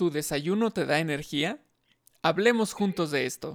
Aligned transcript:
¿Tu 0.00 0.10
desayuno 0.10 0.70
te 0.70 0.86
da 0.86 0.98
energía? 0.98 1.62
Hablemos 2.22 2.72
juntos 2.72 3.10
de 3.10 3.26
esto. 3.26 3.54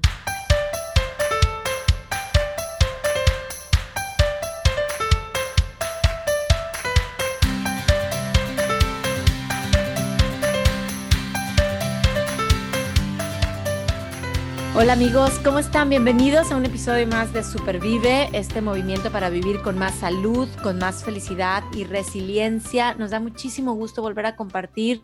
Hola 14.75 14.93
amigos, 14.93 15.39
¿cómo 15.43 15.57
están? 15.57 15.89
Bienvenidos 15.89 16.51
a 16.51 16.57
un 16.57 16.65
episodio 16.65 17.07
más 17.07 17.33
de 17.33 17.43
Supervive, 17.43 18.29
este 18.33 18.61
movimiento 18.61 19.11
para 19.11 19.31
vivir 19.31 19.63
con 19.63 19.79
más 19.79 19.95
salud, 19.95 20.47
con 20.61 20.77
más 20.77 21.03
felicidad 21.03 21.63
y 21.73 21.85
resiliencia. 21.85 22.93
Nos 22.93 23.09
da 23.09 23.19
muchísimo 23.19 23.73
gusto 23.73 24.03
volver 24.03 24.27
a 24.27 24.35
compartir 24.35 25.01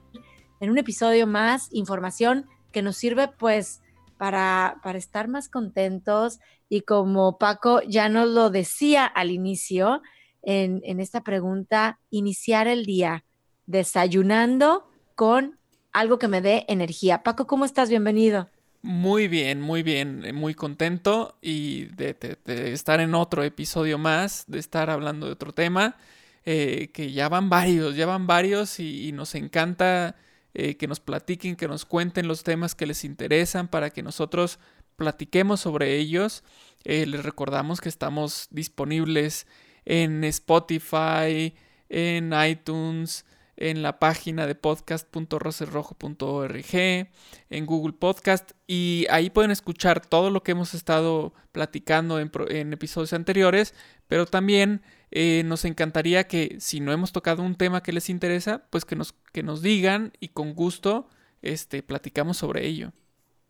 en 0.61 0.69
un 0.69 0.77
episodio 0.77 1.27
más 1.27 1.67
información 1.73 2.45
que 2.71 2.81
nos 2.81 2.95
sirve 2.95 3.27
pues 3.27 3.81
para, 4.17 4.79
para 4.83 4.97
estar 4.97 5.27
más 5.27 5.49
contentos 5.49 6.39
y 6.69 6.81
como 6.81 7.37
Paco 7.37 7.81
ya 7.81 8.07
nos 8.07 8.29
lo 8.29 8.51
decía 8.51 9.05
al 9.05 9.31
inicio 9.31 10.01
en, 10.43 10.79
en 10.85 10.99
esta 10.99 11.23
pregunta, 11.23 11.99
iniciar 12.11 12.67
el 12.67 12.85
día 12.85 13.25
desayunando 13.65 14.87
con 15.15 15.57
algo 15.91 16.19
que 16.19 16.27
me 16.27 16.41
dé 16.41 16.65
energía. 16.67 17.23
Paco, 17.23 17.47
¿cómo 17.47 17.65
estás? 17.65 17.89
Bienvenido. 17.89 18.47
Muy 18.83 19.27
bien, 19.27 19.61
muy 19.61 19.83
bien, 19.83 20.33
muy 20.35 20.53
contento 20.53 21.37
y 21.41 21.85
de, 21.85 22.15
estar 22.45 22.99
en 22.99 23.15
otro 23.15 23.43
episodio 23.43 23.97
más, 23.97 24.45
de 24.47 24.59
estar 24.59 24.89
hablando 24.89 25.25
de 25.25 25.33
otro 25.33 25.53
tema, 25.53 25.97
eh, 26.45 26.89
que 26.93 27.11
ya 27.11 27.29
van 27.29 27.49
varios, 27.49 27.95
ya 27.95 28.05
van 28.05 28.27
varios 28.27 28.79
y 28.79 29.11
nos 29.11 29.35
encanta 29.35 30.15
eh, 30.53 30.75
que 30.77 30.87
nos 30.87 30.99
platiquen, 30.99 31.55
que 31.55 31.67
nos 31.67 31.85
cuenten 31.85 32.27
los 32.27 32.43
temas 32.43 32.75
que 32.75 32.85
les 32.85 33.03
interesan 33.03 33.67
para 33.67 33.89
que 33.89 34.03
nosotros 34.03 34.59
platiquemos 34.95 35.59
sobre 35.61 35.95
ellos. 35.97 36.43
Eh, 36.83 37.05
les 37.05 37.23
recordamos 37.23 37.81
que 37.81 37.89
estamos 37.89 38.47
disponibles 38.51 39.47
en 39.85 40.23
Spotify, 40.23 41.55
en 41.89 42.33
iTunes, 42.33 43.25
en 43.57 43.81
la 43.81 43.99
página 43.99 44.47
de 44.47 44.55
podcast.rocerrojo.org, 44.55 46.75
en 46.75 47.65
Google 47.65 47.93
Podcast 47.93 48.51
y 48.67 49.05
ahí 49.09 49.29
pueden 49.29 49.51
escuchar 49.51 50.05
todo 50.05 50.29
lo 50.29 50.43
que 50.43 50.51
hemos 50.51 50.73
estado 50.73 51.33
platicando 51.51 52.19
en, 52.19 52.31
en 52.49 52.73
episodios 52.73 53.13
anteriores, 53.13 53.73
pero 54.07 54.25
también 54.25 54.81
eh, 55.11 55.43
nos 55.45 55.65
encantaría 55.65 56.27
que 56.27 56.57
si 56.59 56.79
no 56.79 56.93
hemos 56.93 57.11
tocado 57.11 57.43
un 57.43 57.55
tema 57.55 57.83
que 57.83 57.91
les 57.91 58.09
interesa, 58.09 58.65
pues 58.69 58.85
que 58.85 58.95
nos, 58.95 59.13
que 59.33 59.43
nos 59.43 59.61
digan 59.61 60.13
y 60.19 60.29
con 60.29 60.53
gusto 60.53 61.09
este, 61.41 61.83
platicamos 61.83 62.37
sobre 62.37 62.65
ello. 62.65 62.93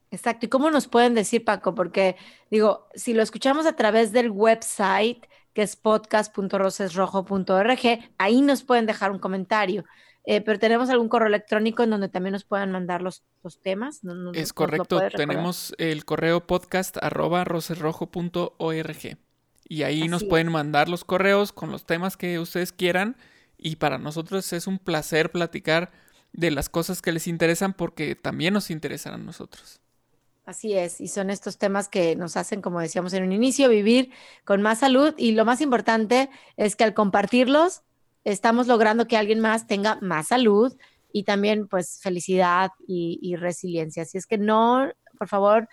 Exacto. 0.09 0.45
¿Y 0.45 0.49
cómo 0.49 0.69
nos 0.71 0.87
pueden 0.87 1.13
decir, 1.13 1.45
Paco? 1.45 1.73
Porque 1.73 2.17
digo, 2.49 2.87
si 2.95 3.13
lo 3.13 3.23
escuchamos 3.23 3.65
a 3.65 3.75
través 3.75 4.11
del 4.11 4.29
website, 4.29 5.25
que 5.53 5.61
es 5.61 5.75
podcast.rosesrojo.org, 5.75 7.99
ahí 8.17 8.41
nos 8.41 8.63
pueden 8.63 8.85
dejar 8.85 9.11
un 9.11 9.19
comentario. 9.19 9.83
Eh, 10.23 10.39
pero 10.41 10.59
tenemos 10.59 10.91
algún 10.91 11.09
correo 11.09 11.27
electrónico 11.27 11.81
en 11.81 11.89
donde 11.89 12.07
también 12.07 12.33
nos 12.33 12.43
puedan 12.43 12.71
mandar 12.71 13.01
los, 13.01 13.23
los 13.43 13.59
temas. 13.59 14.01
es 14.33 14.53
correcto, 14.53 15.01
tenemos 15.15 15.73
el 15.79 16.05
correo 16.05 16.45
podcast 16.45 16.97
arroba 17.01 17.43
y 19.67 19.83
ahí 19.83 20.07
nos 20.07 20.23
pueden 20.23 20.51
mandar 20.51 20.89
los 20.89 21.05
correos 21.05 21.53
con 21.53 21.71
los 21.71 21.85
temas 21.85 22.17
que 22.17 22.39
ustedes 22.39 22.71
quieran. 22.71 23.15
Y 23.57 23.77
para 23.77 23.97
nosotros 23.97 24.51
es 24.53 24.67
un 24.67 24.79
placer 24.79 25.31
platicar 25.31 25.91
de 26.33 26.51
las 26.51 26.69
cosas 26.69 27.01
que 27.01 27.11
les 27.11 27.27
interesan 27.27 27.73
porque 27.73 28.15
también 28.15 28.53
nos 28.53 28.69
interesan 28.69 29.13
a 29.13 29.17
nosotros. 29.17 29.80
Así 30.45 30.73
es, 30.73 30.99
y 30.99 31.07
son 31.07 31.29
estos 31.29 31.57
temas 31.57 31.87
que 31.87 32.15
nos 32.15 32.35
hacen, 32.35 32.61
como 32.61 32.79
decíamos 32.79 33.13
en 33.13 33.23
un 33.23 33.31
inicio, 33.31 33.69
vivir 33.69 34.11
con 34.43 34.61
más 34.61 34.79
salud 34.79 35.13
y 35.17 35.33
lo 35.33 35.45
más 35.45 35.61
importante 35.61 36.29
es 36.57 36.75
que 36.75 36.83
al 36.83 36.93
compartirlos 36.93 37.83
estamos 38.23 38.67
logrando 38.67 39.07
que 39.07 39.17
alguien 39.17 39.39
más 39.39 39.67
tenga 39.67 39.99
más 40.01 40.27
salud 40.27 40.75
y 41.13 41.23
también 41.23 41.67
pues 41.67 41.99
felicidad 42.01 42.71
y, 42.87 43.19
y 43.21 43.35
resiliencia. 43.35 44.03
Así 44.03 44.17
es 44.17 44.25
que 44.25 44.37
no, 44.37 44.91
por 45.17 45.27
favor, 45.27 45.69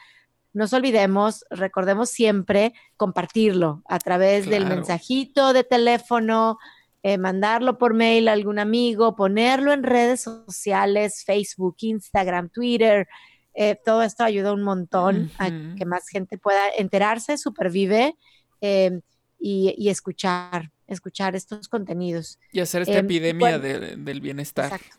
nos 0.53 0.73
olvidemos, 0.73 1.45
recordemos 1.51 2.11
siempre 2.11 2.73
compartirlo 2.97 3.83
a 3.87 3.99
través 3.99 4.49
del 4.49 4.67
mensajito 4.67 5.53
de 5.53 5.65
teléfono, 5.65 6.59
eh, 7.03 7.17
mandarlo 7.17 7.78
por 7.78 7.95
mail 7.95 8.28
a 8.28 8.33
algún 8.33 8.59
amigo, 8.59 9.15
ponerlo 9.15 9.73
en 9.73 9.83
redes 9.83 10.23
sociales, 10.23 11.23
Facebook, 11.25 11.77
Instagram, 11.81 12.49
Twitter. 12.49 13.07
Eh, 13.54 13.76
todo 13.84 14.03
esto 14.03 14.25
ayuda 14.25 14.53
un 14.53 14.62
montón 14.62 15.31
a 15.38 15.50
que 15.76 15.84
más 15.84 16.09
gente 16.09 16.38
pueda 16.38 16.62
enterarse, 16.76 17.38
supervive 17.38 18.16
eh, 18.60 19.00
y, 19.38 19.88
escuchar, 19.88 20.70
escuchar 20.86 21.34
estos 21.34 21.69
contenidos. 21.69 22.38
Y 22.53 22.60
hacer 22.60 22.82
esta 22.82 22.98
epidemia 22.98 23.59
del 23.59 24.20
bienestar. 24.20 24.72
Exacto. 24.72 24.97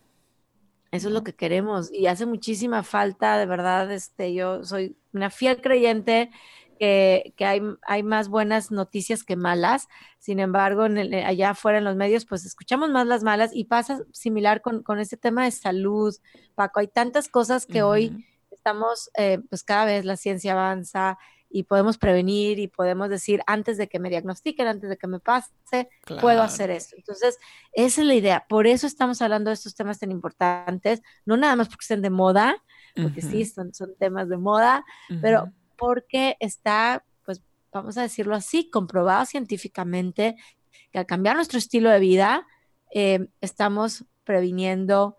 Eso 0.91 1.07
es 1.09 1.13
lo 1.13 1.23
que 1.23 1.33
queremos 1.33 1.91
y 1.93 2.07
hace 2.07 2.25
muchísima 2.25 2.81
falta, 2.81 3.37
de 3.37 3.45
verdad, 3.45 3.91
este, 3.91 4.33
yo 4.33 4.63
soy 4.63 4.97
una 5.13 5.29
fiel 5.29 5.61
creyente 5.61 6.31
que, 6.79 7.33
hay, 7.39 7.61
hay, 7.85 8.03
más 8.03 8.29
buenas 8.29 8.71
noticias 8.71 9.23
que 9.23 9.35
malas, 9.35 9.87
sin 10.17 10.39
embargo, 10.39 10.83
allá 10.83 11.49
afuera 11.51 11.77
en 11.77 11.83
los 11.83 11.95
medios, 11.95 12.25
pues 12.25 12.45
escuchamos 12.45 12.89
más 12.89 13.05
las 13.05 13.21
malas 13.21 13.51
y 13.53 13.65
pasa 13.65 14.01
similar 14.13 14.61
con, 14.61 14.81
con 14.81 14.99
este 14.99 15.17
tema 15.17 15.43
de 15.43 15.51
salud, 15.51 16.15
Paco, 16.55 16.79
hay 16.79 16.87
tantas 16.87 17.27
cosas 17.27 17.65
que 17.65 17.83
hoy 17.83 18.25
estamos, 18.69 19.09
eh, 19.17 19.39
pues 19.49 19.63
cada 19.63 19.85
vez 19.85 20.05
la 20.05 20.15
ciencia 20.15 20.53
avanza, 20.53 21.17
y 21.51 21.63
podemos 21.63 21.97
prevenir 21.97 22.59
y 22.59 22.67
podemos 22.67 23.09
decir 23.09 23.41
antes 23.47 23.77
de 23.77 23.87
que 23.87 23.99
me 23.99 24.09
diagnostiquen, 24.09 24.67
antes 24.67 24.87
de 24.89 24.97
que 24.97 25.07
me 25.07 25.19
pase, 25.19 25.89
puedo 26.21 26.43
hacer 26.43 26.69
eso. 26.69 26.95
Entonces, 26.95 27.39
esa 27.73 28.01
es 28.01 28.07
la 28.07 28.13
idea. 28.13 28.45
Por 28.47 28.67
eso 28.67 28.85
estamos 28.85 29.21
hablando 29.21 29.49
de 29.49 29.55
estos 29.55 29.73
temas 29.73 29.97
tan 29.97 30.11
importantes, 30.11 31.01
no 31.25 31.37
nada 31.37 31.55
más 31.55 31.67
porque 31.67 31.83
estén 31.83 32.03
de 32.03 32.11
moda, 32.11 32.63
porque 32.95 33.21
sí, 33.21 33.45
son, 33.45 33.73
son 33.73 33.95
temas 33.97 34.29
de 34.29 34.37
moda, 34.37 34.85
pero 35.21 35.51
porque 35.75 36.37
está, 36.39 37.03
pues 37.25 37.41
vamos 37.71 37.97
a 37.97 38.03
decirlo 38.03 38.35
así, 38.35 38.69
comprobado 38.69 39.25
científicamente 39.25 40.35
que 40.91 40.99
al 40.99 41.07
cambiar 41.07 41.35
nuestro 41.35 41.57
estilo 41.57 41.89
de 41.89 41.99
vida, 41.99 42.45
eh, 42.93 43.27
estamos 43.41 44.05
previniendo 44.23 45.17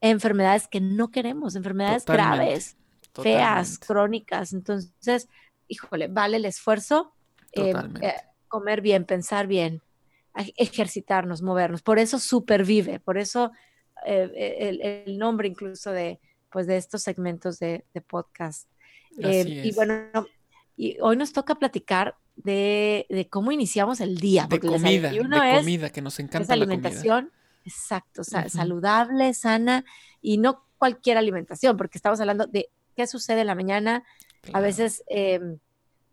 enfermedades 0.00 0.68
que 0.68 0.80
no 0.80 1.10
queremos, 1.10 1.56
enfermedades 1.56 2.04
graves, 2.04 2.77
feas, 3.22 3.78
crónicas. 3.78 4.52
Entonces, 4.52 5.28
híjole, 5.68 6.08
vale 6.08 6.38
el 6.38 6.44
esfuerzo, 6.44 7.12
eh, 7.52 7.72
eh, 8.02 8.14
comer 8.48 8.80
bien, 8.80 9.04
pensar 9.04 9.46
bien, 9.46 9.82
ejercitarnos, 10.56 11.42
movernos. 11.42 11.82
Por 11.82 11.98
eso 11.98 12.18
supervive, 12.18 13.00
por 13.00 13.18
eso 13.18 13.52
eh, 14.06 15.02
el, 15.06 15.18
nombre 15.18 15.48
incluso 15.48 15.90
de, 15.92 16.20
pues, 16.50 16.66
de 16.66 16.76
estos 16.76 17.02
segmentos 17.02 17.58
de, 17.58 17.84
podcast. 18.06 18.68
y 19.16 19.72
bueno, 19.74 20.26
y 20.76 20.96
hoy 21.00 21.16
nos 21.16 21.32
toca 21.32 21.56
platicar 21.56 22.16
de, 22.36 23.26
cómo 23.30 23.52
iniciamos 23.52 24.00
el 24.00 24.16
día. 24.16 24.46
De 24.48 24.60
comida, 24.60 25.10
de 25.10 25.58
comida, 25.58 25.90
que 25.90 26.00
nos 26.00 26.18
encanta 26.20 26.54
la 26.54 26.64
alimentación. 26.64 27.32
Exacto, 27.64 28.24
saludable, 28.24 29.34
sana 29.34 29.84
y 30.22 30.38
no 30.38 30.64
cualquier 30.78 31.18
alimentación, 31.18 31.76
porque 31.76 31.98
estamos 31.98 32.20
hablando 32.20 32.46
de 32.46 32.70
qué 32.98 33.06
sucede 33.06 33.42
en 33.42 33.46
la 33.46 33.54
mañana, 33.54 34.02
a 34.52 34.58
veces 34.58 35.04
em, 35.06 35.60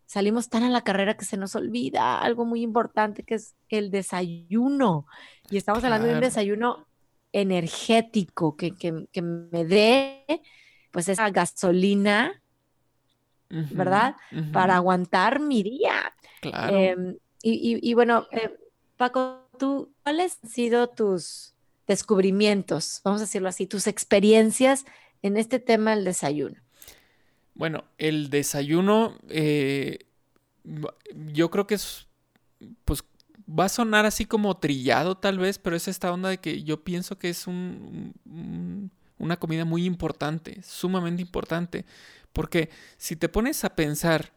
salimos 0.04 0.48
tan 0.48 0.62
a 0.62 0.70
la 0.70 0.82
carrera 0.82 1.16
que 1.16 1.24
se 1.24 1.36
nos 1.36 1.56
olvida 1.56 2.20
algo 2.20 2.44
muy 2.44 2.62
importante 2.62 3.24
que 3.24 3.34
es 3.34 3.56
el 3.68 3.90
desayuno. 3.90 5.04
Y 5.50 5.56
estamos 5.56 5.82
hablando 5.82 6.06
de 6.06 6.14
un 6.14 6.20
desayuno 6.20 6.86
energético 7.32 8.56
que, 8.56 8.72
me 9.20 9.64
dé 9.64 10.24
pues 10.92 11.08
esa 11.08 11.28
gasolina, 11.30 12.40
¿verdad? 13.48 14.14
Para 14.52 14.76
aguantar 14.76 15.40
mi 15.40 15.64
día. 15.64 16.14
Claro. 16.40 16.76
Em, 16.76 17.16
y, 17.42 17.94
bueno, 17.94 18.28
eh, 18.30 18.56
Paco, 18.96 19.48
tú, 19.58 19.92
¿cuáles 20.04 20.38
han 20.40 20.50
sido 20.50 20.88
tus 20.88 21.56
descubrimientos, 21.88 23.00
vamos 23.02 23.22
a 23.22 23.24
decirlo 23.24 23.48
así, 23.48 23.66
tus 23.66 23.88
experiencias 23.88 24.84
en 25.22 25.36
este 25.36 25.58
tema 25.58 25.96
del 25.96 26.04
desayuno? 26.04 26.65
Bueno, 27.56 27.84
el 27.98 28.30
desayuno, 28.30 29.16
eh, 29.28 30.06
yo 31.32 31.50
creo 31.50 31.66
que 31.66 31.74
es, 31.76 32.06
pues 32.84 33.02
va 33.48 33.64
a 33.64 33.68
sonar 33.68 34.06
así 34.06 34.26
como 34.26 34.58
trillado 34.58 35.16
tal 35.16 35.38
vez, 35.38 35.58
pero 35.58 35.76
es 35.76 35.88
esta 35.88 36.12
onda 36.12 36.28
de 36.28 36.38
que 36.38 36.62
yo 36.62 36.84
pienso 36.84 37.18
que 37.18 37.30
es 37.30 37.46
un, 37.46 38.12
una 39.18 39.36
comida 39.38 39.64
muy 39.64 39.84
importante, 39.86 40.62
sumamente 40.62 41.22
importante, 41.22 41.84
porque 42.32 42.70
si 42.98 43.16
te 43.16 43.28
pones 43.28 43.64
a 43.64 43.74
pensar 43.74 44.32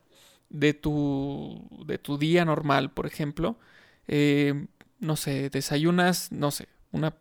de 0.50 0.74
tu, 0.74 1.68
de 1.86 1.98
tu 1.98 2.18
día 2.18 2.46
normal, 2.46 2.92
por 2.92 3.06
ejemplo, 3.06 3.60
eh, 4.08 4.68
no 5.00 5.16
sé, 5.16 5.50
desayunas, 5.50 6.32
no 6.32 6.52
sé, 6.52 6.68
una, 6.92 7.12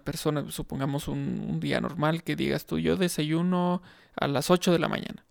persona, 0.00 0.50
supongamos 0.50 1.08
un, 1.08 1.60
día 1.60 1.80
normal, 1.80 2.22
que 2.22 2.36
digas 2.36 2.66
tú, 2.66 2.78
yo 2.78 2.96
desayuno 2.96 3.82
a 4.16 4.26
las 4.28 4.50
8 4.50 4.72
de 4.72 4.78
la 4.78 4.88
mañana. 4.88 5.24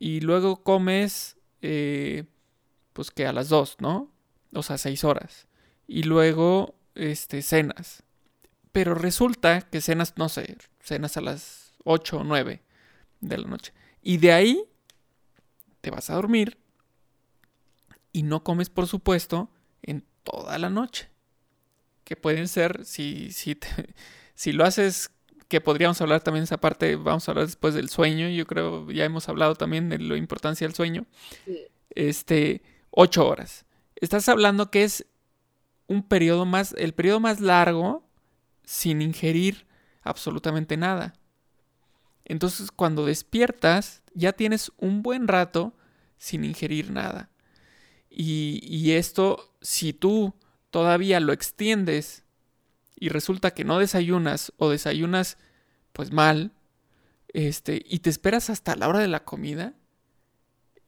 Y 0.00 0.20
luego 0.20 0.62
comes, 0.62 1.36
eh, 1.60 2.24
pues 2.92 3.10
que 3.10 3.26
a 3.26 3.32
las 3.32 3.48
2, 3.48 3.78
¿no? 3.80 4.12
O 4.54 4.62
sea, 4.62 4.78
6 4.78 5.02
horas. 5.02 5.48
Y 5.88 6.04
luego, 6.04 6.76
este, 6.94 7.42
cenas. 7.42 8.04
Pero 8.70 8.94
resulta 8.94 9.62
que 9.62 9.80
cenas, 9.80 10.14
no 10.16 10.28
sé, 10.28 10.56
cenas 10.80 11.16
a 11.16 11.20
las 11.20 11.72
8 11.82 12.18
o 12.18 12.24
9 12.24 12.62
de 13.20 13.38
la 13.38 13.48
noche. 13.48 13.72
Y 14.00 14.18
de 14.18 14.32
ahí 14.32 14.64
te 15.80 15.90
vas 15.90 16.10
a 16.10 16.14
dormir 16.14 16.58
y 18.12 18.22
no 18.22 18.44
comes, 18.44 18.70
por 18.70 18.86
supuesto, 18.86 19.50
en 19.82 20.04
toda 20.22 20.58
la 20.58 20.70
noche. 20.70 21.10
Que 22.04 22.14
pueden 22.14 22.46
ser, 22.46 22.84
si, 22.84 23.32
si, 23.32 23.58
si 24.34 24.52
lo 24.52 24.64
haces, 24.64 25.10
que 25.48 25.60
podríamos 25.60 26.00
hablar 26.00 26.22
también 26.22 26.42
de 26.42 26.46
esa 26.46 26.60
parte, 26.60 26.96
vamos 26.96 27.26
a 27.26 27.32
hablar 27.32 27.46
después 27.46 27.74
del 27.74 27.88
sueño, 27.88 28.28
yo 28.28 28.46
creo, 28.46 28.90
ya 28.90 29.04
hemos 29.04 29.28
hablado 29.28 29.54
también 29.54 29.88
de 29.88 29.98
la 29.98 30.16
importancia 30.16 30.66
del 30.66 30.74
sueño. 30.74 31.06
Este, 31.90 32.62
ocho 32.90 33.26
horas. 33.26 33.64
Estás 33.96 34.28
hablando 34.28 34.70
que 34.70 34.84
es 34.84 35.06
un 35.86 36.02
periodo 36.02 36.44
más, 36.44 36.74
el 36.78 36.92
periodo 36.92 37.18
más 37.18 37.40
largo 37.40 38.06
sin 38.64 39.00
ingerir 39.02 39.66
absolutamente 40.02 40.76
nada. 40.76 41.14
Entonces 42.24 42.70
cuando 42.70 43.06
despiertas 43.06 44.02
ya 44.12 44.32
tienes 44.34 44.70
un 44.76 45.02
buen 45.02 45.26
rato 45.28 45.74
sin 46.18 46.44
ingerir 46.44 46.90
nada. 46.90 47.30
Y, 48.10 48.92
esto, 48.92 49.54
si 49.60 49.92
tú 49.92 50.34
todavía 50.70 51.20
lo 51.20 51.32
extiendes 51.32 52.24
y 53.00 53.08
resulta 53.08 53.52
que 53.52 53.64
no 53.64 53.78
desayunas 53.78 54.52
o 54.56 54.70
desayunas 54.70 55.38
pues 55.92 56.12
mal, 56.12 56.52
este, 57.32 57.82
y 57.86 58.00
te 58.00 58.10
esperas 58.10 58.50
hasta 58.50 58.76
la 58.76 58.88
hora 58.88 59.00
de 59.00 59.08
la 59.08 59.24
comida, 59.24 59.74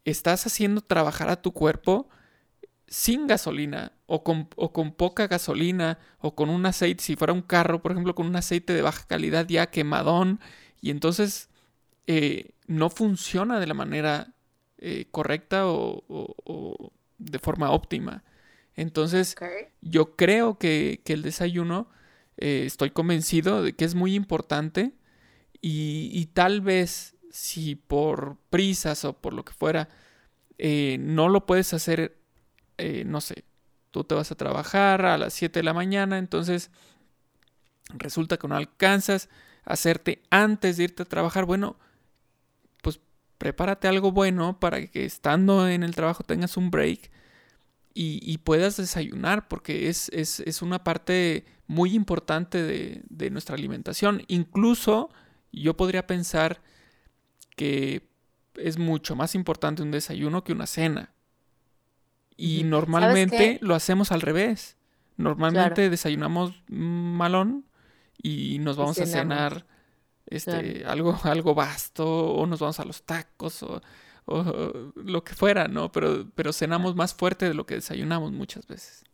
estás 0.05 0.47
haciendo 0.47 0.81
trabajar 0.81 1.29
a 1.29 1.43
tu 1.43 1.53
cuerpo 1.53 2.09
sin 2.87 3.27
gasolina 3.27 3.93
o 4.07 4.25
con, 4.25 4.49
o 4.57 4.73
con, 4.73 4.93
poca 4.93 5.29
gasolina 5.29 5.99
o 6.19 6.35
con 6.35 6.51
un 6.51 6.67
aceite, 6.67 7.05
si 7.05 7.17
fuera 7.17 7.33
un 7.33 7.43
carro, 7.43 7.83
por 7.83 7.93
ejemplo, 7.93 8.15
con 8.15 8.27
un 8.27 8.37
aceite 8.37 8.73
de 8.73 8.83
baja 8.83 9.07
calidad 9.07 9.47
ya 9.47 9.71
quemadón 9.71 10.41
y 10.81 10.91
entonces 10.91 11.49
eh, 12.07 12.55
no 12.67 12.91
funciona 12.91 13.61
de 13.61 13.67
la 13.67 13.75
manera 13.75 14.35
eh, 14.79 15.07
correcta 15.11 15.67
o, 15.67 16.93
de 17.19 17.39
forma 17.39 17.71
óptima. 17.71 18.25
Entonces, 18.75 19.37
yo 19.81 20.17
creo 20.17 20.59
que, 20.59 21.03
el 21.07 21.23
desayuno, 21.23 21.89
eh, 22.41 22.65
estoy 22.67 22.91
convencido 22.91 23.63
de 23.63 23.75
que 23.75 23.85
es 23.85 23.95
muy 23.95 24.15
importante 24.15 24.95
y, 25.63 26.27
tal 26.33 26.63
vez 26.63 27.15
si 27.31 27.75
por 27.77 28.39
prisas 28.49 29.05
o 29.05 29.13
por 29.13 29.35
lo 29.35 29.45
que 29.45 29.53
fuera, 29.53 29.89
no 30.59 31.29
lo 31.29 31.47
puedes 31.47 31.75
hacer, 31.75 32.19
no 33.05 33.21
sé, 33.21 33.45
tú 33.91 34.05
te 34.05 34.15
vas 34.15 34.31
a 34.31 34.37
trabajar 34.37 35.05
a 35.05 35.19
las 35.19 35.35
7 35.35 35.59
de 35.59 35.65
la 35.65 35.75
mañana, 35.75 36.19
entonces 36.19 36.71
resulta 37.95 38.37
que 38.39 38.49
no 38.49 38.57
alcanzas 38.57 39.29
hacerte 39.65 40.23
antes 40.31 40.77
de 40.77 40.85
irte 40.85 41.03
a 41.03 41.07
trabajar, 41.07 41.45
bueno, 41.45 41.79
pues 42.83 43.01
prepárate 43.39 43.89
algo 43.89 44.13
bueno 44.13 44.59
para 44.59 44.87
que 44.87 45.05
estando 45.05 45.69
en 45.69 45.83
el 45.83 45.95
trabajo 45.95 46.25
tengas 46.25 46.57
un 46.57 46.71
break 46.71 47.11
y, 47.93 48.39
puedas 48.39 48.77
desayunar, 48.77 49.49
porque 49.49 49.89
es, 49.89 50.63
una 50.63 50.85
parte 50.85 51.45
muy 51.67 51.95
importante 51.95 52.63
de, 52.63 53.31
nuestra 53.31 53.57
alimentación. 53.57 54.23
Incluso 54.29 55.11
yo 55.53 55.77
podría 55.77 56.07
pensar 56.07 56.63
que 57.57 58.09
es 58.55 58.79
mucho 58.79 59.17
más 59.17 59.35
importante 59.35 59.83
un 59.83 59.91
desayuno 59.91 60.45
que 60.45 60.53
una 60.53 60.67
cena. 60.67 61.13
Y 62.37 62.65
normalmente 62.65 63.59
lo 63.61 63.75
hacemos 63.75 64.13
al 64.13 64.23
revés. 64.23 64.77
Normalmente 65.17 65.91
desayunamos 65.91 66.63
malón 66.69 67.67
y 68.23 68.59
nos 68.61 68.77
vamos 68.77 68.99
a 68.99 69.07
cenar 69.07 69.67
este, 70.27 70.85
algo, 70.87 71.19
algo 71.25 71.55
vasto, 71.55 72.07
o 72.07 72.47
nos 72.47 72.61
vamos 72.61 72.81
a 72.81 72.85
los 72.85 73.03
tacos, 73.03 73.63
o, 73.63 73.83
lo 74.95 75.25
que 75.25 75.35
fuera, 75.35 75.69
¿no? 75.69 75.91
Pero, 75.93 76.27
pero 76.35 76.53
cenamos 76.53 76.95
más 76.95 77.15
fuerte 77.15 77.47
de 77.47 77.55
lo 77.55 77.67
que 77.67 77.75
desayunamos 77.75 78.33
muchas 78.33 78.67
veces. 78.67 79.05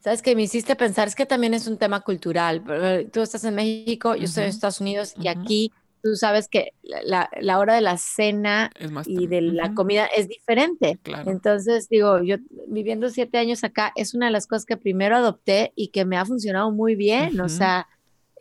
Sabes 0.00 0.22
que 0.22 0.34
me 0.34 0.42
hiciste 0.42 0.74
pensar, 0.74 1.06
es 1.06 1.14
que 1.14 1.26
también 1.26 1.54
es 1.54 1.66
un 1.66 1.78
tema 1.78 2.00
cultural. 2.00 2.64
Tú 3.12 3.20
estás 3.20 3.44
en 3.44 3.54
México, 3.54 4.16
yo 4.16 4.24
estoy 4.24 4.44
en 4.44 4.50
Estados 4.50 4.80
Unidos, 4.80 5.14
y 5.20 5.28
aquí 5.28 5.72
tú 6.02 6.16
sabes 6.16 6.48
que 6.48 6.72
la, 6.82 7.30
la, 7.40 7.58
hora 7.58 7.74
de 7.74 7.80
la 7.80 7.96
cena 7.96 8.72
y 9.06 9.28
de 9.28 9.40
la 9.40 9.72
comida 9.74 10.06
es 10.06 10.28
diferente. 10.28 10.98
Entonces, 11.26 11.88
digo, 11.88 12.20
yo 12.22 12.36
viviendo 12.66 13.08
siete 13.10 13.38
años 13.38 13.62
acá, 13.62 13.92
es 13.94 14.12
una 14.14 14.26
de 14.26 14.32
las 14.32 14.46
cosas 14.46 14.66
que 14.66 14.76
primero 14.76 15.16
adopté 15.16 15.72
y 15.76 15.88
que 15.88 16.04
me 16.04 16.16
ha 16.16 16.24
funcionado 16.24 16.72
muy 16.72 16.96
bien. 16.96 17.40
O 17.40 17.48
sea, 17.48 17.88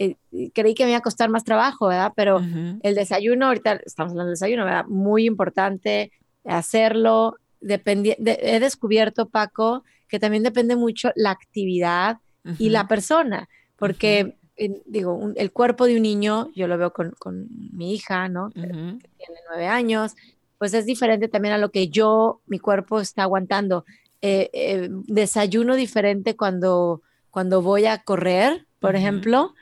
eh, 0.01 0.49
creí 0.53 0.73
que 0.73 0.83
me 0.83 0.89
iba 0.91 0.97
a 0.97 1.03
costar 1.03 1.29
más 1.29 1.43
trabajo, 1.43 1.87
¿verdad? 1.87 2.13
Pero 2.15 2.41
el 2.81 2.95
desayuno, 2.95 3.47
ahorita 3.47 3.81
estamos 3.85 4.11
hablando 4.11 4.29
del 4.29 4.33
desayuno, 4.33 4.65
¿verdad? 4.65 4.85
Muy 4.87 5.25
importante 5.25 6.11
hacerlo. 6.43 7.37
he 7.61 8.59
descubierto, 8.59 9.29
Paco, 9.29 9.83
que 10.07 10.17
también 10.17 10.41
depende 10.41 10.75
mucho 10.75 11.11
la 11.15 11.29
actividad 11.29 12.17
y 12.57 12.69
la 12.69 12.87
persona, 12.87 13.47
porque, 13.75 14.35
digo, 14.87 15.31
el 15.35 15.51
cuerpo 15.51 15.85
de 15.85 15.97
un 15.97 16.01
niño, 16.01 16.49
yo 16.55 16.67
lo 16.67 16.79
veo 16.79 16.91
con, 16.91 17.47
mi 17.71 17.93
hija, 17.93 18.27
¿no? 18.27 18.49
Que, 18.49 18.61
tiene 18.61 19.39
nueve 19.49 19.67
años, 19.67 20.15
pues 20.57 20.73
es 20.73 20.87
diferente 20.87 21.27
también 21.27 21.53
a 21.53 21.59
lo 21.59 21.69
que 21.69 21.89
yo, 21.89 22.41
mi 22.47 22.57
cuerpo 22.57 22.99
está 22.99 23.21
aguantando. 23.21 23.85
Eh, 24.23 24.49
eh, 24.53 24.89
desayuno 25.05 25.75
diferente 25.75 26.35
cuando, 26.35 27.03
cuando 27.29 27.61
voy 27.61 27.85
a 27.85 27.99
correr, 27.99 28.65
por 28.81 28.95
ejemplo, 28.95 29.53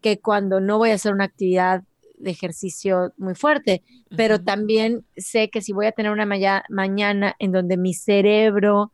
que 0.00 0.20
cuando 0.20 0.60
no 0.60 0.78
voy 0.78 0.90
a 0.90 0.94
hacer 0.94 1.12
una 1.12 1.24
actividad 1.24 1.82
de 2.16 2.30
ejercicio 2.30 3.12
muy 3.16 3.34
fuerte, 3.34 3.82
pero 4.16 4.40
también 4.40 5.04
sé 5.16 5.50
que 5.50 5.60
si 5.60 5.72
voy 5.72 5.86
a 5.86 5.92
tener 5.92 6.12
una 6.12 6.26
mañana 6.26 7.34
en 7.40 7.50
donde 7.50 7.76
mi 7.76 7.92
cerebro 7.92 8.92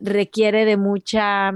requiere 0.00 0.64
de 0.64 0.76
mucha, 0.76 1.52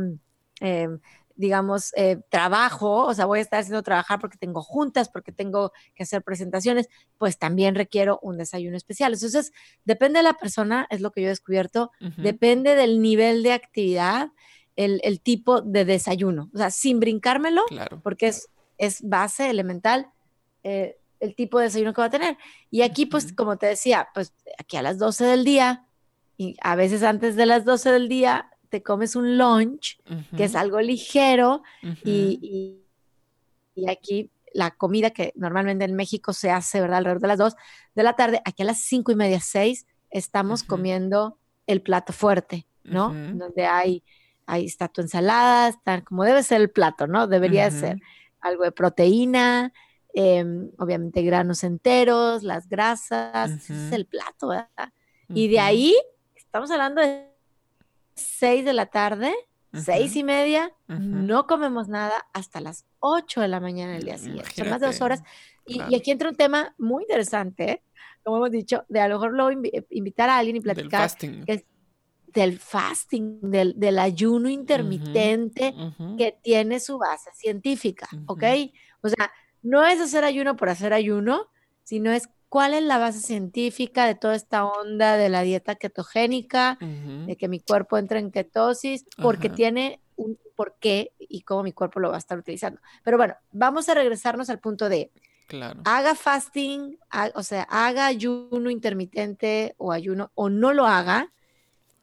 em, 0.61 1.01
digamos, 1.35 1.93
eh, 1.97 2.19
trabajo, 2.31 3.05
o 3.05 3.15
sea, 3.15 3.25
voy 3.27 3.41
a 3.41 3.43
estar 3.43 3.59
haciendo 3.59 3.83
trabajar 3.83 4.21
porque 4.21 4.39
tengo 4.39 4.63
juntas, 4.63 5.09
porque 5.09 5.33
tengo 5.33 5.73
que 5.97 6.05
hacer 6.05 6.23
presentaciones, 6.23 6.89
pues 7.19 7.37
también 7.37 7.75
requiero 7.75 8.21
un 8.23 8.39
desayuno 8.39 8.77
especial. 8.77 9.13
Entonces, 9.13 9.51
depende 9.85 10.21
de 10.21 10.23
la 10.23 10.35
persona, 10.35 10.87
es 10.91 11.01
lo 11.01 11.11
que 11.11 11.23
yo 11.23 11.27
he 11.27 11.31
descubierto, 11.31 11.91
depende 12.17 12.77
del 12.77 13.03
nivel 13.03 13.43
de 13.43 13.55
actividad 13.55 14.29
el, 14.77 15.21
tipo 15.21 15.61
de 15.61 15.85
desayuno. 15.85 16.51
O 16.55 16.59
sea, 16.59 16.71
sin 16.71 17.01
brincármelo, 17.01 17.63
porque 18.03 18.29
es, 18.29 18.49
es 18.79 19.03
base 19.03 19.49
elemental 19.51 20.11
eh, 20.63 20.97
el 21.21 21.35
tipo 21.35 21.59
de 21.59 21.67
desayuno 21.67 21.93
que 21.95 22.01
va 22.01 22.07
a 22.07 22.11
tener. 22.11 22.37
Y 22.71 22.83
aquí, 22.83 23.07
pues, 23.07 23.33
como 23.33 23.57
te 23.57 23.67
decía, 23.67 24.09
pues 24.15 24.35
aquí 24.59 24.77
a 24.77 24.83
las 24.83 24.99
12 24.99 25.25
del 25.25 25.45
día 25.45 25.87
y 26.37 26.57
a 26.61 26.75
veces 26.77 27.03
antes 27.03 27.37
de 27.37 27.47
las 27.47 27.65
12 27.65 27.93
del 27.93 28.09
día 28.09 28.51
te 28.69 28.83
comes 28.83 29.15
un 29.15 29.39
lunch, 29.39 30.01
que 30.37 30.45
es 30.45 30.57
algo 30.57 30.81
ligero, 30.81 31.63
y, 32.05 32.81
y, 33.77 33.89
aquí 33.89 34.31
la 34.53 34.73
comida 34.73 35.11
que 35.11 35.33
normalmente 35.37 35.85
en 35.85 35.95
México 35.95 36.33
se 36.33 36.51
hace, 36.51 36.81
¿verdad? 36.81 36.99
Alrededor 36.99 37.21
de 37.21 37.29
las 37.29 37.39
2 37.39 37.57
de 37.95 38.03
la 38.03 38.17
tarde, 38.17 38.43
aquí 38.45 38.63
a 38.63 38.67
las 38.67 38.81
5 38.81 39.13
y 39.13 39.15
media, 39.15 39.41
6, 39.41 39.87
estamos 40.11 40.65
comiendo 40.65 41.39
el 41.67 41.83
plato 41.83 42.13
fuerte, 42.13 42.67
¿no? 42.83 43.15
Donde 43.15 43.65
hay 43.65 44.03
ahí 44.47 44.67
está 44.67 44.89
tu 44.89 45.01
ensalada, 45.01 45.69
está 45.69 46.03
como 46.03 46.25
debe 46.25 46.43
ser 46.43 46.61
el 46.61 46.71
plato, 46.71 47.07
¿no? 47.07 47.27
Debería 47.27 47.71
ser 47.71 47.99
algo 48.41 48.65
de 48.65 48.73
proteína, 48.73 49.73
em, 50.13 50.71
obviamente 50.79 51.23
granos 51.23 51.65
enteros, 51.65 52.43
las 52.43 52.69
grasas, 52.69 53.51
ese 53.51 53.87
es 53.87 53.93
el 53.93 54.07
plato, 54.07 54.49
¿verdad? 54.49 54.93
Y 55.29 55.49
de 55.49 55.61
ahí, 55.61 55.95
estamos 56.35 56.71
hablando 56.71 57.01
de 57.01 57.29
seis 58.15 58.65
de 58.65 58.73
la 58.73 58.87
tarde, 58.87 59.35
seis 59.73 60.15
y 60.17 60.23
media, 60.23 60.73
no 60.87 61.47
comemos 61.47 61.89
nada 61.89 62.27
hasta 62.33 62.61
las 62.61 62.85
ocho 63.01 63.41
de 63.41 63.49
la 63.49 63.61
mañana 63.61 63.95
del 63.95 64.05
día 64.05 64.19
siguiente. 64.19 64.51
Son 64.55 64.71
más 64.71 64.81
de 64.81 64.87
dos 64.87 65.01
horas. 65.01 65.23
Y, 65.67 65.81
aquí 65.95 66.11
entra 66.11 66.29
un 66.29 66.37
tema 66.37 66.75
muy 66.79 67.03
interesante, 67.05 67.83
como 68.23 68.37
hemos 68.37 68.51
dicho, 68.51 68.85
de 68.89 69.01
a 69.01 69.09
lo 69.09 69.15
mejor 69.15 69.33
luego 69.33 69.63
invitar 69.91 70.29
a 70.31 70.39
alguien 70.39 70.57
y 70.57 70.61
platicar. 70.61 71.11
Que 71.17 71.67
del 72.35 72.59
fasting, 72.59 73.41
del, 73.43 73.99
ayuno 73.99 74.49
intermitente 74.49 75.75
que 76.19 76.37
tiene 76.43 76.81
su 76.81 76.99
base 76.99 77.31
científica, 77.35 78.09
¿ok? 78.27 78.43
O 79.03 79.09
sea, 79.09 79.33
no 79.63 79.85
es 79.85 80.01
hacer 80.01 80.25
ayuno 80.25 80.57
por 80.57 80.69
hacer 80.69 80.93
ayuno, 80.93 81.49
sino 81.85 82.11
es 82.11 82.29
cuál 82.49 82.75
es 82.75 82.83
la 82.83 82.99
base 82.99 83.21
científica 83.21 84.07
de 84.07 84.15
toda 84.15 84.35
esta 84.35 84.65
onda 84.65 85.17
de 85.17 85.29
la 85.29 85.43
dieta 85.43 85.77
ketogénica, 85.77 86.79
de 86.81 87.37
que 87.37 87.49
mi 87.49 87.61
cuerpo 87.61 87.99
entra 87.99 88.19
en 88.19 88.31
ketosis, 88.31 89.05
porque 89.23 89.49
tiene 89.49 90.01
un 90.17 90.39
por 90.57 90.77
qué 90.79 91.13
y 91.19 91.43
cómo 91.43 91.63
mi 91.63 91.73
cuerpo 91.73 91.99
lo 92.01 92.11
va 92.11 92.17
a 92.17 92.19
estar 92.19 92.39
utilizando. 92.39 92.81
Pero 93.03 93.17
bueno, 93.17 93.35
vamos 93.53 93.89
a 93.89 93.95
regresarnos 93.95 94.51
al 94.51 94.61
punto 94.61 94.89
de, 94.89 95.11
Claro. 95.47 95.83
haga 95.85 96.15
fasting, 96.15 96.97
ha- 97.11 97.31
o 97.35 97.43
sea, 97.43 97.65
haga 97.65 98.07
ayuno 98.07 98.71
intermitente 98.71 99.75
o 99.77 99.93
ayuno 99.93 100.31
o 100.35 100.49
no 100.49 100.73
lo 100.73 100.87
haga, 100.87 101.34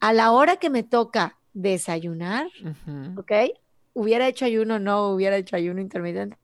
a 0.01 0.13
la 0.13 0.31
hora 0.31 0.57
que 0.57 0.69
me 0.69 0.83
toca 0.83 1.37
desayunar, 1.53 2.47
¿ok? 3.17 3.31
Hubiera 3.93 4.27
hecho 4.27 4.45
ayuno 4.45 4.79
no 4.79 5.09
hubiera 5.09 5.37
hecho 5.37 5.55
ayuno 5.55 5.79
intermitente, 5.79 6.37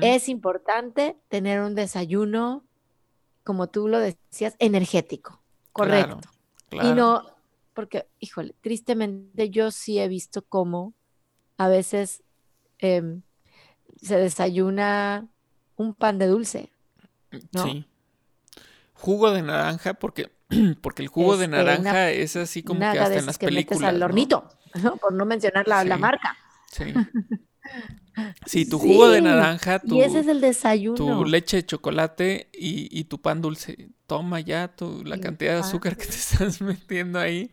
es 0.00 0.28
importante 0.28 1.16
tener 1.28 1.60
un 1.60 1.74
desayuno, 1.74 2.64
como 3.44 3.66
tú 3.66 3.88
lo 3.88 3.98
decías, 3.98 4.54
energético, 4.58 5.42
correcto. 5.72 6.20
Claro, 6.70 6.88
Y 6.88 6.94
no, 6.94 7.22
porque, 7.74 8.06
híjole, 8.20 8.54
tristemente 8.60 9.50
yo 9.50 9.70
sí 9.70 9.98
he 9.98 10.08
visto 10.08 10.42
cómo 10.42 10.94
a 11.56 11.68
veces 11.68 12.22
em, 12.78 13.22
se 14.00 14.16
desayuna 14.16 15.28
un 15.76 15.94
pan 15.94 16.18
de 16.18 16.26
dulce. 16.26 16.70
¿no? 17.52 17.64
Sí. 17.64 17.86
Jugo 18.94 19.30
de 19.30 19.42
naranja, 19.42 19.94
porque, 19.94 20.30
porque 20.82 21.02
el 21.02 21.08
jugo 21.08 21.36
de 21.36 21.48
Este, 21.48 21.62
una- 21.62 21.98
naranja 21.98 22.10
es 22.10 22.36
así 22.36 22.62
como 22.62 22.88
que 22.88 22.98
hasta 22.98 23.20
en 23.20 23.26
las 23.26 23.38
que 23.38 23.46
películas. 23.46 23.80
metes 23.82 23.82
al 23.82 23.98
¿no? 24.00 24.04
hornito, 24.04 24.48
¿no? 24.74 24.96
por 24.96 25.12
no 25.12 25.24
mencionar 25.26 25.66
la, 25.68 25.84
la 25.84 25.96
marca. 25.98 26.36
Sí. 26.70 27.00
Sí, 28.46 28.66
tu 28.66 28.78
jugo 28.78 29.08
de 29.08 29.20
naranja, 29.22 29.78
tu, 29.86 29.96
Y 29.96 30.00
ese 30.02 30.20
es 30.20 30.26
el 30.28 30.40
tu 30.94 31.24
desayuno. 31.24 31.24
leche 31.24 31.58
de 31.58 31.66
chocolate 31.66 32.50
y, 32.52 32.88
y 32.98 33.04
tu 33.04 33.20
pan 33.20 33.40
dulce. 33.40 33.90
Toma 34.06 34.40
ya 34.40 34.74
tu, 34.74 35.04
la 35.04 35.18
cantidad 35.18 35.54
de 35.54 35.60
azúcar 35.60 35.96
que 35.96 36.06
te 36.06 36.10
estás 36.16 36.60
metiendo 36.62 37.18
ahí. 37.18 37.52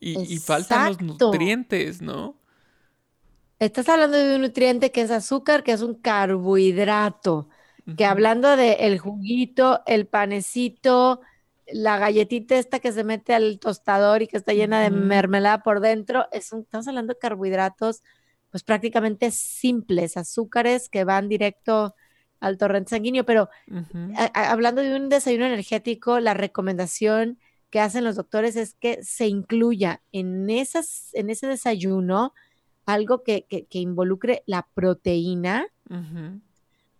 Y, 0.00 0.32
y 0.34 0.40
faltan 0.40 0.84
los 0.84 1.00
nutrientes, 1.00 2.02
¿no? 2.02 2.40
Estás 3.58 3.88
hablando 3.88 4.16
de 4.18 4.36
un 4.36 4.42
nutriente 4.42 4.92
que 4.92 5.00
es 5.02 5.10
azúcar, 5.10 5.62
que 5.64 5.72
es 5.72 5.80
un 5.82 5.94
carbohidrato. 5.94 7.48
que 7.96 8.04
hablando 8.04 8.56
de 8.56 8.74
el 8.80 8.98
juguito, 8.98 9.82
el 9.86 10.06
panecito, 10.06 11.20
la 11.72 11.98
galletita 11.98 12.56
esta 12.56 12.78
que 12.80 12.92
se 12.92 13.04
mete 13.04 13.34
al 13.34 13.58
tostador 13.58 14.22
y 14.22 14.28
que 14.28 14.36
está 14.36 14.52
llena 14.52 14.80
de 14.80 14.90
mermelada 15.08 15.62
por 15.62 15.80
dentro, 15.80 16.26
es 16.32 16.52
un- 16.52 16.60
estamos 16.62 16.86
hablando 16.88 17.14
de 17.14 17.18
carbohidratos 17.18 18.02
pues 18.50 18.62
prácticamente 18.62 19.30
simples, 19.32 20.16
azúcares 20.16 20.88
que 20.88 21.04
van 21.04 21.28
directo 21.28 21.94
al 22.40 22.56
torrente 22.56 22.90
sanguíneo, 22.90 23.24
pero 23.26 23.48
ujú, 23.68 24.12
a- 24.16 24.30
a- 24.32 24.50
hablando 24.52 24.80
de 24.82 24.94
un 24.94 25.08
desayuno 25.08 25.46
energético, 25.46 26.20
la 26.20 26.32
recomendación 26.34 27.38
que 27.70 27.80
hacen 27.80 28.04
los 28.04 28.16
doctores 28.16 28.54
es 28.56 28.74
que 28.74 29.02
se 29.02 29.26
incluya 29.26 30.00
en, 30.12 30.48
esas, 30.48 31.10
en 31.14 31.28
ese 31.30 31.48
desayuno 31.48 32.32
algo 32.86 33.24
que, 33.24 33.44
que- 33.48 33.66
que 33.66 33.78
involucre 33.80 34.42
la 34.46 34.68
proteína, 34.72 35.66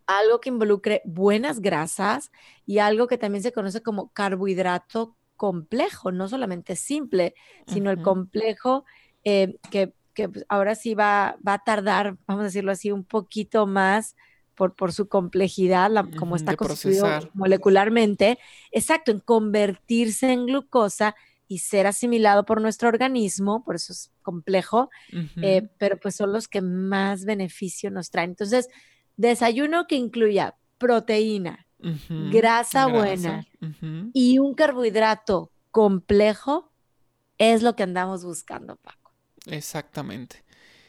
algo 0.07 0.41
que 0.41 0.49
involucre 0.51 1.03
buenas 1.05 1.61
grasas 1.61 2.31
y 2.65 2.79
algo 2.79 3.07
que 3.07 3.19
también 3.19 3.43
se 3.43 3.53
conoce 3.53 3.83
como 3.83 4.11
carbohidrato 4.13 5.17
complejo, 5.37 6.13
no 6.13 6.29
solamente 6.29 6.77
simple, 6.77 7.35
sino 7.67 7.91
el 7.91 8.01
complejo 8.01 8.85
eh, 9.25 9.59
que, 9.69 9.95
que, 10.15 10.29
pues, 10.29 10.45
ahora 10.49 10.75
sí 10.75 10.95
va, 10.95 11.37
va 11.47 11.55
a 11.55 11.65
tardar, 11.65 12.17
vamos 12.27 12.43
a 12.43 12.45
decirlo 12.47 12.73
así, 12.73 12.91
un 12.93 13.05
poquito 13.05 13.67
más 13.67 14.15
por, 14.55 14.75
por 14.75 14.93
su 14.93 15.09
complejidad, 15.09 15.91
la- 15.91 16.09
como 16.17 16.37
está 16.37 16.53
de 16.53 16.57
constituido 16.57 17.05
procesar. 17.05 17.31
molecularmente, 17.35 18.39
exacto, 18.71 19.11
en 19.13 19.21
convertirse 19.21 20.33
en 20.33 20.47
glucosa 20.47 21.15
y 21.49 21.59
ser 21.59 21.87
asimilado 21.87 22.45
por 22.45 22.61
nuestro 22.61 22.89
organismo, 22.89 23.63
por 23.65 23.77
eso 23.77 23.93
es 23.93 24.11
complejo, 24.23 24.89
eh, 25.43 25.69
pero 25.79 25.99
pues 25.99 26.17
son 26.17 26.33
los 26.33 26.49
que 26.49 26.63
más 26.63 27.25
beneficio 27.25 27.91
nos 27.91 28.11
traen. 28.11 28.31
Entonces, 28.31 28.69
desayuno 29.17 29.87
que 29.87 29.97
incluya 29.97 30.55
proteína, 30.79 31.67
grasa 31.79 32.87
grasa, 32.87 32.89
buena 32.89 33.47
y 34.13 34.39
un 34.39 34.55
carbohidrato 34.55 35.51
complejo 35.71 36.73
es 37.39 37.63
lo 37.63 37.77
que 37.77 37.83
andamos 37.83 38.25
buscando, 38.25 38.77
Paco. 38.77 39.13
Exactamente. 39.47 40.45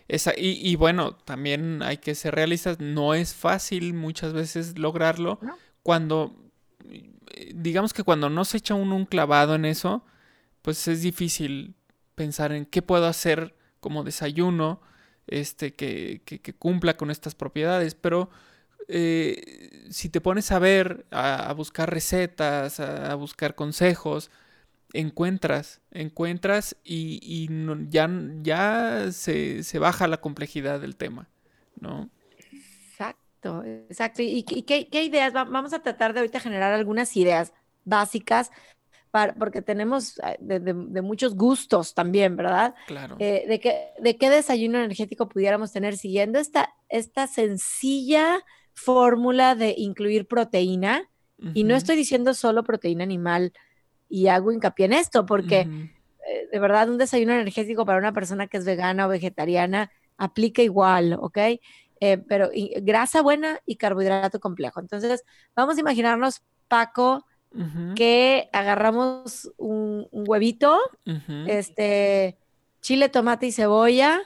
Esa, 0.08 0.32
y, 0.38 0.60
y 0.66 0.76
bueno, 0.78 1.14
también 1.16 1.84
hay 1.84 1.98
que 1.98 2.16
ser 2.16 2.36
realistas, 2.36 2.80
no 2.80 3.14
es 3.14 3.34
fácil 3.34 3.94
muchas 3.94 4.32
veces 4.34 4.80
lograrlo. 4.80 5.40
¿No? 5.42 5.58
Cuando, 5.84 6.36
digamos 7.54 7.94
que 7.94 8.04
cuando 8.04 8.30
no 8.30 8.46
se 8.46 8.58
echa 8.58 8.74
uno 8.74 8.96
un 8.96 9.06
clavado 9.06 9.56
en 9.56 9.66
eso, 9.66 10.06
pues 10.62 10.88
es 10.88 11.02
difícil 11.02 11.76
pensar 12.16 12.52
en 12.52 12.66
qué 12.66 12.82
puedo 12.82 13.06
hacer 13.06 13.56
como 13.80 14.04
desayuno, 14.04 14.82
este, 15.28 15.74
que, 15.76 16.22
que- 16.26 16.40
cumpla 16.54 16.98
con 16.98 17.12
estas 17.12 17.36
propiedades. 17.36 17.96
Pero 17.96 18.30
eh, 18.88 19.88
si 19.92 20.10
te 20.10 20.22
pones 20.22 20.52
a 20.52 20.60
ver, 20.60 21.06
a, 21.12 21.54
buscar 21.54 21.92
recetas, 21.94 22.80
a, 22.80 23.16
buscar 23.16 23.56
consejos, 23.56 24.32
encuentras, 24.94 25.82
encuentras 25.92 26.78
y, 26.84 27.20
y 27.24 27.50
no- 27.50 27.78
ya, 27.90 28.10
ya 28.44 29.12
se, 29.12 29.64
se 29.64 29.80
baja 29.80 30.08
la 30.08 30.22
complejidad 30.22 30.80
del 30.82 30.96
tema, 30.98 31.30
¿no? 31.82 32.10
Exacto, 32.38 33.64
exacto. 33.64 34.22
¿Y, 34.22 34.46
y 34.48 34.64
qué, 34.64 34.90
qué 34.90 35.04
ideas? 35.04 35.36
Va- 35.36 35.44
vamos 35.46 35.74
a 35.74 35.80
tratar 35.82 36.14
de 36.14 36.20
ahorita 36.20 36.40
generar 36.40 36.74
algunas 36.74 37.16
ideas 37.18 37.54
básicas, 37.84 38.52
para, 39.18 39.34
porque 39.36 39.62
tenemos 39.62 40.20
eh, 40.20 40.38
de, 40.40 40.60
de- 40.60 40.74
de 40.76 41.02
muchos 41.02 41.36
gustos 41.36 41.94
también, 41.94 42.36
¿verdad? 42.36 42.76
Claro. 42.86 43.16
Eh, 43.20 43.46
de, 43.48 43.60
qué, 43.60 43.90
¿De 44.00 44.18
qué 44.18 44.30
desayuno 44.30 44.78
energético 44.80 45.28
pudiéramos 45.30 45.72
tener 45.72 45.98
siguiendo 45.98 46.40
esta, 46.40 46.74
esta 46.90 47.28
sencilla 47.28 48.40
fórmula 48.74 49.56
de 49.56 49.74
incluir 49.78 50.28
proteína? 50.28 51.10
Y 51.54 51.64
no 51.64 51.76
estoy 51.76 51.96
diciendo 51.96 52.34
solo 52.34 52.64
proteína 52.64 53.04
animal 53.04 53.54
y 54.10 54.28
hago 54.28 54.52
hincapié 54.52 54.86
en 54.88 54.94
esto, 54.94 55.26
porque 55.26 55.70
eh, 56.28 56.48
de 56.52 56.60
verdad 56.60 56.90
un 56.90 56.98
desayuno 56.98 57.34
energético 57.34 57.86
para 57.86 58.00
una 58.00 58.14
persona 58.14 58.48
que 58.48 58.58
es 58.58 58.66
vegana 58.66 59.08
o 59.08 59.10
vegetariana 59.10 59.92
aplica 60.18 60.62
igual, 60.62 61.18
¿ok? 61.20 61.38
Eh, 62.00 62.18
pero 62.28 62.50
y- 62.54 62.74
grasa 62.82 63.22
buena 63.22 63.60
y 63.66 63.78
carbohidrato 63.78 64.40
complejo. 64.40 64.80
Entonces, 64.80 65.24
vamos 65.56 65.78
a 65.78 65.82
imaginarnos, 65.82 66.42
Paco, 66.68 67.26
que 67.96 68.50
agarramos 68.54 69.52
un, 69.58 70.08
un 70.12 70.24
huevito, 70.28 70.78
este, 71.48 72.38
chile, 72.82 73.10
tomate 73.10 73.48
y 73.48 73.52
cebolla 73.52 74.22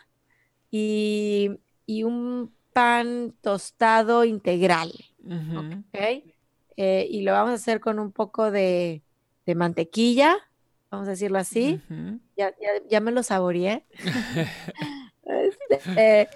y, 0.69 1.51
y 1.85 2.03
un 2.03 2.53
pan 2.73 3.33
tostado 3.41 4.23
integral, 4.25 4.91
ujú, 5.23 5.59
¿ok? 5.59 6.23
Eh, 6.77 7.07
y 7.09 7.21
lo 7.21 7.33
vamos 7.33 7.51
a 7.51 7.55
hacer 7.55 7.79
con 7.79 7.99
un 7.99 8.11
poco 8.11 8.49
de, 8.51 9.03
de 9.45 9.55
mantequilla, 9.55 10.35
vamos 10.89 11.07
a 11.07 11.11
decirlo 11.11 11.37
así. 11.37 11.81
Ya, 12.37 12.49
ya, 12.61 12.69
ya 12.89 12.99
me 13.01 13.11
lo 13.11 13.23
saboreé. 13.23 13.85
Este, 15.23 15.79
eh, 15.95 16.27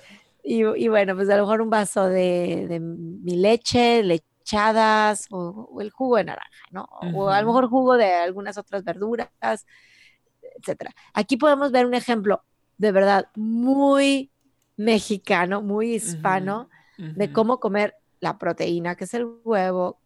y, 0.43 0.63
y 0.63 0.87
bueno, 0.87 1.15
pues 1.15 1.29
a 1.29 1.35
lo 1.35 1.43
mejor 1.43 1.61
un 1.61 1.69
vaso 1.69 2.05
de, 2.07 2.65
de 2.69 2.79
mi 2.79 3.35
leche, 3.35 4.03
lechadas 4.45 5.25
o, 5.31 5.69
o 5.71 5.81
el 5.81 5.89
jugo 5.89 6.17
de 6.17 6.25
naranja, 6.25 6.65
¿no? 6.69 6.87
O 7.13 7.29
a 7.29 7.41
lo 7.41 7.47
mejor 7.47 7.67
jugo 7.67 7.97
de 7.97 8.13
algunas 8.13 8.57
otras 8.57 8.83
verduras, 8.83 9.29
etcétera. 10.59 10.91
Aquí 11.13 11.37
podemos 11.37 11.71
ver 11.71 11.85
un 11.85 11.95
ejemplo 11.95 12.43
de 12.77 12.91
verdad 12.91 13.29
muy 13.35 14.31
mexicano, 14.77 15.61
muy 15.61 15.95
hispano, 15.95 16.69
de 16.97 17.31
cómo 17.33 17.59
comer 17.59 17.95
la 18.19 18.37
proteína, 18.37 18.95
que 18.95 19.03
es 19.03 19.13
el 19.13 19.25
huevo, 19.43 19.99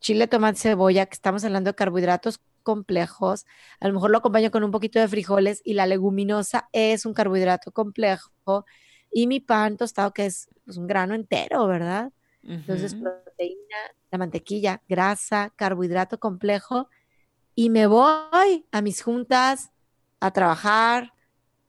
chile, 0.00 0.26
tomate, 0.26 0.58
cebolla, 0.58 1.06
que 1.06 1.14
estamos 1.14 1.44
hablando 1.44 1.70
de 1.70 1.74
carbohidratos 1.74 2.40
complejos. 2.62 3.44
A 3.80 3.88
lo 3.88 3.94
mejor 3.94 4.10
lo 4.10 4.18
acompaño 4.18 4.50
con 4.50 4.64
un 4.64 4.70
poquito 4.70 4.98
de 4.98 5.08
frijoles 5.08 5.60
y 5.64 5.74
la 5.74 5.86
leguminosa 5.86 6.68
es 6.72 7.04
un 7.04 7.12
carbohidrato 7.12 7.72
complejo. 7.72 8.64
Y 9.10 9.26
mi 9.26 9.40
pan 9.40 9.76
tostado, 9.76 10.12
que 10.12 10.26
es 10.26 10.48
pues, 10.64 10.78
un 10.78 10.86
grano 10.86 11.14
entero, 11.14 11.66
¿verdad? 11.66 12.12
Entonces, 12.46 12.94
proteína, 12.94 13.76
la 14.10 14.18
mantequilla, 14.18 14.82
grasa, 14.88 15.52
carbohidrato 15.56 16.18
complejo. 16.18 16.88
Y 17.54 17.70
me 17.70 17.86
voy 17.86 18.66
a 18.70 18.82
mis 18.82 19.02
juntas 19.02 19.70
a 20.20 20.32
trabajar, 20.32 21.12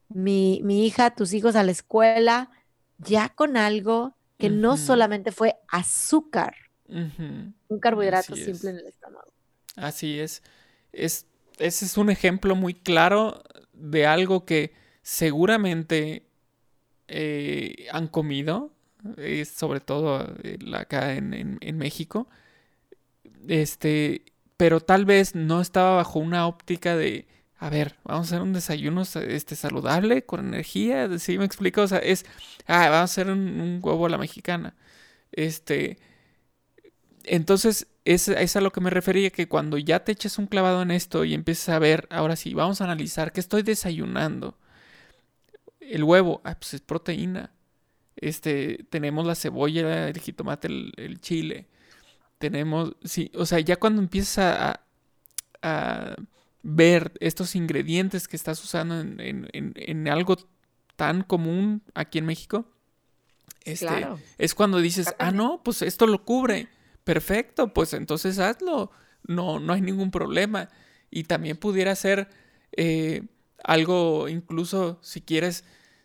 mi, 0.09 0.61
mi 0.63 0.85
hija, 0.85 1.15
tus 1.15 1.33
hijos 1.33 1.55
a 1.55 1.63
la 1.63 1.71
escuela, 1.71 2.51
ya 2.97 3.29
con 3.29 3.57
algo 3.57 4.15
que 4.37 4.49
no 4.49 4.77
solamente 4.77 5.31
fue 5.31 5.55
azúcar, 5.69 6.55
un 6.87 7.79
carbohidrato 7.79 8.33
Así 8.33 8.45
simple 8.45 8.69
es. 8.69 8.75
en 8.75 8.77
el 8.77 8.87
estómago. 8.87 9.31
Así 9.75 10.19
es. 10.19 10.43
Es, 10.91 11.27
ese 11.57 11.85
es 11.85 11.97
un 11.97 12.09
ejemplo 12.09 12.55
muy 12.55 12.73
claro 12.73 13.43
de 13.73 14.05
algo 14.05 14.45
que 14.45 14.73
seguramente 15.01 16.27
eh, 17.07 17.87
han 17.91 18.07
comido, 18.07 18.72
sobre 19.45 19.79
todo 19.81 20.27
eh, 20.43 20.57
acá 20.75 21.13
en, 21.15 21.33
en- 21.61 21.77
México, 21.77 22.27
este, 23.47 24.25
pero 24.57 24.79
tal 24.81 25.05
vez 25.05 25.35
no 25.35 25.61
estaba 25.61 25.95
bajo 25.97 26.19
una 26.19 26.47
óptica 26.47 26.95
de 26.95 27.27
a 27.57 27.69
ver, 27.69 27.95
vamos 28.03 28.27
a 28.27 28.35
hacer 28.35 28.41
un 28.41 28.51
desayuno 28.51 29.03
este, 29.03 29.55
saludable, 29.55 30.25
con 30.25 30.41
energía, 30.45 31.07
¿sí 31.17 31.37
me 31.37 31.45
explico? 31.45 31.81
O 31.83 31.87
sea, 31.87 31.99
es, 31.99 32.25
ah, 32.67 32.89
vamos 32.89 32.97
a 32.97 33.03
hacer 33.03 33.29
un, 33.29 33.79
huevo 33.81 34.05
a 34.05 34.09
la 34.09 34.17
mexicana. 34.17 34.75
Este, 35.31 35.97
entonces, 37.25 37.87
es, 38.05 38.27
es, 38.27 38.55
a 38.55 38.61
lo 38.61 38.71
que 38.71 38.81
me 38.81 38.89
refería, 38.89 39.29
que 39.29 39.47
cuando 39.47 39.77
ya 39.77 40.03
te 40.03 40.11
eches 40.11 40.37
un 40.37 40.47
clavado 40.47 40.81
en 40.81 40.91
esto 40.91 41.23
y 41.23 41.33
empieces 41.33 41.69
a 41.69 41.79
ver, 41.79 42.07
ahora 42.11 42.35
sí, 42.35 42.53
vamos 42.53 42.81
a 42.81 42.85
analizar 42.85 43.31
qué 43.31 43.39
estoy 43.39 43.63
desayunando. 43.63 44.57
El 45.79 46.03
huevo, 46.03 46.41
ah, 46.45 46.55
pues 46.59 46.73
es 46.75 46.81
proteína. 46.81 47.52
Este, 48.15 48.85
tenemos 48.89 49.25
la 49.25 49.35
cebolla, 49.35 50.09
el 50.09 50.19
jitomate, 50.19 50.67
el, 50.67 51.19
chile. 51.19 51.67
Tenemos, 52.37 52.95
sí, 53.03 53.31
o 53.35 53.45
sea, 53.45 53.59
ya 53.59 53.77
cuando 53.77 54.01
empiezas 54.01 54.79
a, 55.61 56.15
ver 56.61 57.13
estos 57.19 57.55
ingredientes 57.55 58.27
que 58.27 58.35
estás 58.35 58.61
usando 58.63 58.99
en, 58.99 60.07
algo 60.09 60.37
tan 60.95 61.23
común 61.23 61.81
aquí 61.93 62.19
en 62.19 62.25
México, 62.25 62.65
este, 63.63 64.07
es 64.37 64.53
cuando 64.53 64.79
dices, 64.79 65.15
ah, 65.19 65.31
no, 65.31 65.61
pues 65.63 65.81
esto 65.81 66.07
lo 66.07 66.25
cubre. 66.25 66.67
Perfecto, 67.03 67.73
pues 67.73 67.93
entonces 67.93 68.39
hazlo. 68.39 68.91
No, 69.25 69.59
no 69.59 69.73
hay 69.73 69.81
ningún 69.81 70.11
problema. 70.11 70.69
Y 71.09 71.23
también 71.23 71.57
pudiera 71.57 71.95
ser 71.95 72.29
eh, 72.73 73.23
algo, 73.63 74.27
incluso 74.29 74.99
si 75.01 75.21
quieres, 75.21 75.63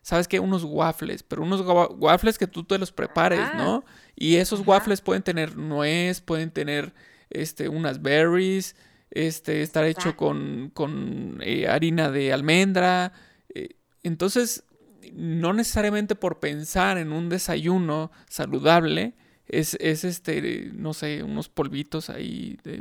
¿sabes 0.08 0.26
qué? 0.26 0.40
Unos 0.40 0.64
waffles, 0.64 1.22
pero 1.22 1.42
unos 1.42 1.62
waffles 1.98 2.38
que 2.38 2.46
tú 2.46 2.64
te 2.64 2.78
los 2.78 2.92
prepares, 2.92 3.40
¿no? 3.58 3.84
Y 4.16 4.36
esos 4.36 4.66
waffles 4.66 5.02
pueden 5.02 5.22
tener 5.22 5.58
nuez, 5.58 6.22
pueden 6.22 6.50
tener 6.50 6.94
este, 7.28 7.68
unas 7.68 8.00
berries, 8.00 8.74
este, 9.10 9.60
estar 9.60 9.84
hecho 9.84 10.16
con, 10.16 10.70
con 10.72 11.40
eh, 11.42 11.68
harina 11.68 12.10
de 12.10 12.32
almendra. 12.32 13.12
Eh, 13.54 13.76
entonces, 14.02 14.64
no 15.12 15.52
necesariamente 15.52 16.14
por 16.14 16.40
pensar 16.40 16.96
en 16.96 17.12
un 17.12 17.28
desayuno 17.28 18.10
saludable, 18.30 19.12
es, 19.46 19.74
es 19.78 20.04
este, 20.04 20.70
no 20.72 20.94
sé, 20.94 21.22
unos 21.22 21.50
polvitos 21.50 22.08
ahí 22.08 22.56
de, 22.64 22.80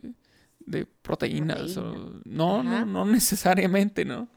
de 0.65 0.85
proteínas. 0.85 1.75
no, 1.75 2.63
no, 2.63 2.85
no 2.85 3.03
necesariamente, 3.05 4.05
¿no? 4.05 4.29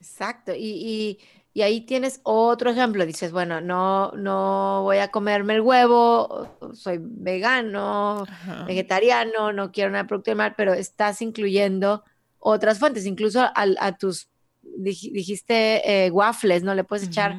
Exacto. 0.00 0.52
Y, 0.54 1.18
y, 1.54 1.62
ahí 1.62 1.82
tienes 1.82 2.20
otro 2.22 2.70
ejemplo. 2.70 3.04
Dices, 3.04 3.32
bueno, 3.32 3.60
no, 3.60 4.12
no 4.12 4.82
voy 4.82 4.98
a 4.98 5.10
comerme 5.10 5.54
el 5.54 5.60
huevo, 5.60 6.48
soy 6.72 6.98
vegano, 7.00 8.24
vegetariano, 8.66 9.52
no 9.52 9.70
quiero 9.70 9.90
nada 9.90 10.04
de 10.04 10.54
pero 10.56 10.72
estás 10.72 11.20
incluyendo 11.20 12.02
otras 12.38 12.78
fuentes, 12.78 13.04
incluso 13.04 13.40
a, 13.40 13.52
a 13.54 13.98
tus, 13.98 14.30
dijiste 14.62 16.06
eh, 16.06 16.10
waffles, 16.10 16.62
¿no? 16.62 16.74
Le 16.74 16.84
puedes 16.84 17.06
echar 17.06 17.38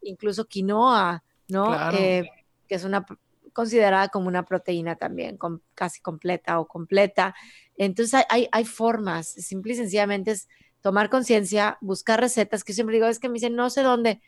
incluso 0.00 0.46
quinoa, 0.46 1.22
¿no? 1.48 1.92
Eh, 1.92 2.30
que 2.66 2.74
es 2.74 2.84
una 2.84 3.04
considerada 3.52 4.08
como 4.08 4.28
una 4.28 4.44
proteína 4.44 4.96
también, 4.96 5.38
casi 5.74 6.00
completa 6.00 6.60
o 6.60 6.68
completa. 6.68 7.34
Entonces 7.76 8.24
hay, 8.30 8.48
hay 8.52 8.64
formas, 8.64 9.28
simple 9.28 9.72
y 9.72 9.76
sencillamente 9.76 10.30
es 10.30 10.48
tomar 10.80 11.10
conciencia, 11.10 11.78
buscar 11.80 12.20
recetas, 12.20 12.64
que 12.64 12.72
siempre 12.72 12.96
digo, 12.96 13.06
es 13.06 13.18
que 13.18 13.28
me 13.28 13.34
dicen, 13.34 13.56
no 13.56 13.70
sé 13.70 13.82
dónde, 13.82 14.20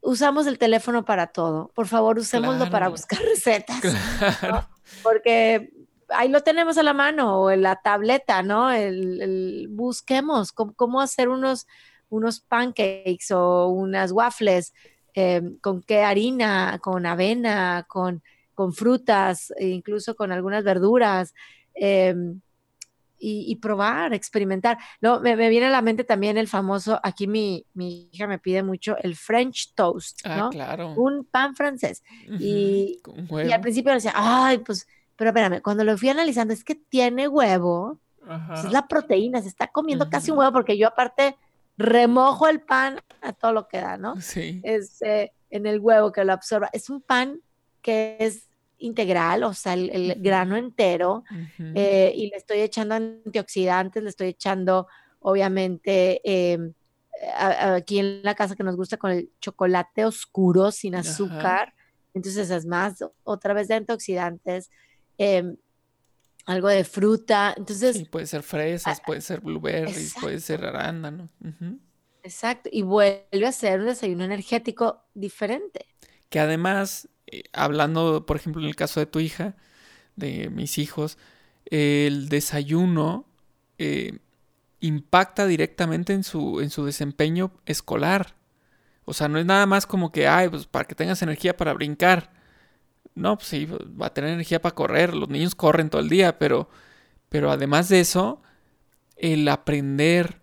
usamos 0.00 0.46
el 0.46 0.58
teléfono 0.58 1.04
para 1.04 1.28
todo, 1.28 1.70
por 1.74 1.88
favor, 1.88 2.18
usémoslo 2.18 2.70
para 2.70 2.88
buscar 2.88 3.18
recetas, 3.34 3.82
porque 5.02 5.72
ahí 6.10 6.28
lo 6.28 6.42
tenemos 6.42 6.78
a 6.78 6.82
la 6.82 6.92
mano, 6.92 7.40
o 7.40 7.50
en 7.50 7.62
la 7.62 7.76
tableta, 7.76 8.42
¿no? 8.42 8.70
El, 8.70 9.68
busquemos 9.70 10.52
cómo, 10.52 11.00
hacer 11.00 11.28
unos, 11.28 11.66
unos 12.10 12.40
pancakes 12.40 13.30
o 13.32 13.68
unas 13.68 14.12
waffles, 14.12 14.74
eh, 15.14 15.42
con 15.60 15.82
qué 15.82 16.02
harina, 16.02 16.78
con 16.82 17.06
avena, 17.06 17.86
con, 17.88 18.22
con 18.52 18.74
frutas, 18.74 19.52
e 19.56 19.68
incluso 19.68 20.14
con 20.14 20.32
algunas 20.32 20.64
verduras. 20.64 21.34
Eh, 21.74 22.14
y, 23.26 23.56
probar, 23.56 24.12
experimentar. 24.12 24.78
No, 25.00 25.20
me, 25.20 25.34
viene 25.36 25.66
a 25.66 25.70
la 25.70 25.82
mente 25.82 26.04
también 26.04 26.36
el 26.36 26.48
famoso, 26.48 27.00
aquí 27.02 27.26
mi, 27.26 27.64
mi 27.72 28.10
hija 28.12 28.26
me 28.26 28.38
pide 28.38 28.62
mucho, 28.62 28.96
el 28.98 29.16
French 29.16 29.72
toast, 29.74 30.20
ah, 30.24 30.36
¿no? 30.36 30.50
claro. 30.50 30.92
Un 30.94 31.24
pan 31.24 31.56
francés. 31.56 32.02
y, 32.38 33.00
y, 33.30 33.52
al 33.52 33.60
principio 33.60 33.92
decía, 33.92 34.12
ay, 34.14 34.58
pues, 34.58 34.86
pero 35.16 35.30
espérame, 35.30 35.62
cuando 35.62 35.84
lo 35.84 35.96
fui 35.96 36.08
analizando, 36.10 36.52
es 36.52 36.64
que 36.64 36.74
tiene 36.74 37.28
huevo, 37.28 37.98
es 38.54 38.70
la 38.70 38.86
proteína, 38.86 39.42
se 39.42 39.48
está 39.48 39.68
comiendo 39.68 40.08
casi 40.10 40.30
un 40.30 40.38
huevo, 40.38 40.52
porque 40.52 40.78
yo 40.78 40.88
aparte 40.88 41.36
remojo 41.76 42.48
el 42.48 42.60
pan 42.60 43.00
a 43.20 43.32
todo 43.32 43.52
lo 43.52 43.68
que 43.68 43.80
da, 43.80 43.96
¿no? 43.96 44.20
Sí. 44.20 44.60
Es, 44.64 45.02
eh, 45.02 45.32
en 45.50 45.66
el 45.66 45.78
huevo 45.78 46.10
que 46.12 46.24
lo 46.24 46.32
absorba. 46.32 46.68
Es 46.72 46.90
un 46.90 47.00
pan 47.00 47.40
que 47.80 48.16
es 48.18 48.48
integral, 48.84 49.42
o 49.44 49.54
sea, 49.54 49.74
el, 49.74 50.14
grano 50.18 50.56
entero, 50.56 51.24
eh, 51.74 52.12
y 52.14 52.28
le 52.28 52.36
estoy 52.36 52.60
echando 52.60 52.94
antioxidantes, 52.94 54.02
le 54.02 54.10
estoy 54.10 54.28
echando, 54.28 54.86
obviamente, 55.20 56.20
em, 56.24 56.72
aquí 57.58 57.98
en 57.98 58.22
la 58.22 58.34
casa 58.34 58.54
que 58.54 58.62
nos 58.62 58.76
gusta 58.76 58.96
con 58.96 59.10
el 59.10 59.30
chocolate 59.40 60.04
oscuro, 60.04 60.70
sin 60.70 60.94
azúcar, 60.94 61.74
entonces 62.12 62.50
es 62.50 62.66
más, 62.66 63.04
otra 63.24 63.54
vez 63.54 63.68
de 63.68 63.74
antioxidantes, 63.74 64.70
em, 65.18 65.56
algo 66.46 66.68
de 66.68 66.84
fruta, 66.84 67.54
entonces... 67.56 67.96
Sí, 67.96 68.04
puede 68.04 68.26
ser 68.26 68.42
fresas, 68.42 69.00
puede 69.04 69.22
ser 69.22 69.40
blueberries, 69.40 70.14
puede 70.20 70.40
ser 70.40 70.64
arándano. 70.64 71.30
Exacto, 72.22 72.68
y 72.70 72.82
vuelve 72.82 73.46
a 73.46 73.52
ser 73.52 73.80
un 73.80 73.86
desayuno 73.86 74.24
energético 74.24 75.04
diferente. 75.14 75.86
Que 76.28 76.40
además 76.40 77.08
eh, 77.26 77.44
hablando, 77.52 78.26
por 78.26 78.36
ejemplo, 78.36 78.62
en 78.62 78.68
el 78.68 78.76
caso 78.76 79.00
de 79.00 79.06
tu 79.06 79.20
hija, 79.20 79.56
de 80.16 80.50
mis 80.50 80.78
hijos, 80.78 81.18
el 81.66 82.28
desayuno 82.28 83.26
eh, 83.78 84.18
impacta 84.80 85.46
directamente 85.46 86.12
en 86.12 86.24
su, 86.24 86.60
en 86.60 86.70
su 86.70 86.84
desempeño 86.84 87.52
escolar. 87.66 88.36
O 89.04 89.12
sea, 89.14 89.28
no 89.28 89.38
es 89.38 89.46
nada 89.46 89.66
más 89.66 89.86
como 89.86 90.12
que, 90.12 90.28
ay, 90.28 90.48
pues 90.48 90.66
para 90.66 90.86
que 90.86 90.94
tengas 90.94 91.22
energía 91.22 91.56
para 91.56 91.72
brincar. 91.72 92.32
No, 93.14 93.36
pues 93.36 93.48
sí, 93.48 93.66
va 93.66 94.06
a 94.06 94.14
tener 94.14 94.30
energía 94.30 94.60
para 94.60 94.74
correr. 94.74 95.14
Los 95.14 95.28
niños 95.28 95.54
corren 95.54 95.90
todo 95.90 96.00
el 96.00 96.08
día, 96.08 96.38
pero, 96.38 96.68
pero 97.28 97.50
además 97.50 97.88
de 97.88 98.00
eso, 98.00 98.42
el 99.16 99.48
aprender, 99.48 100.42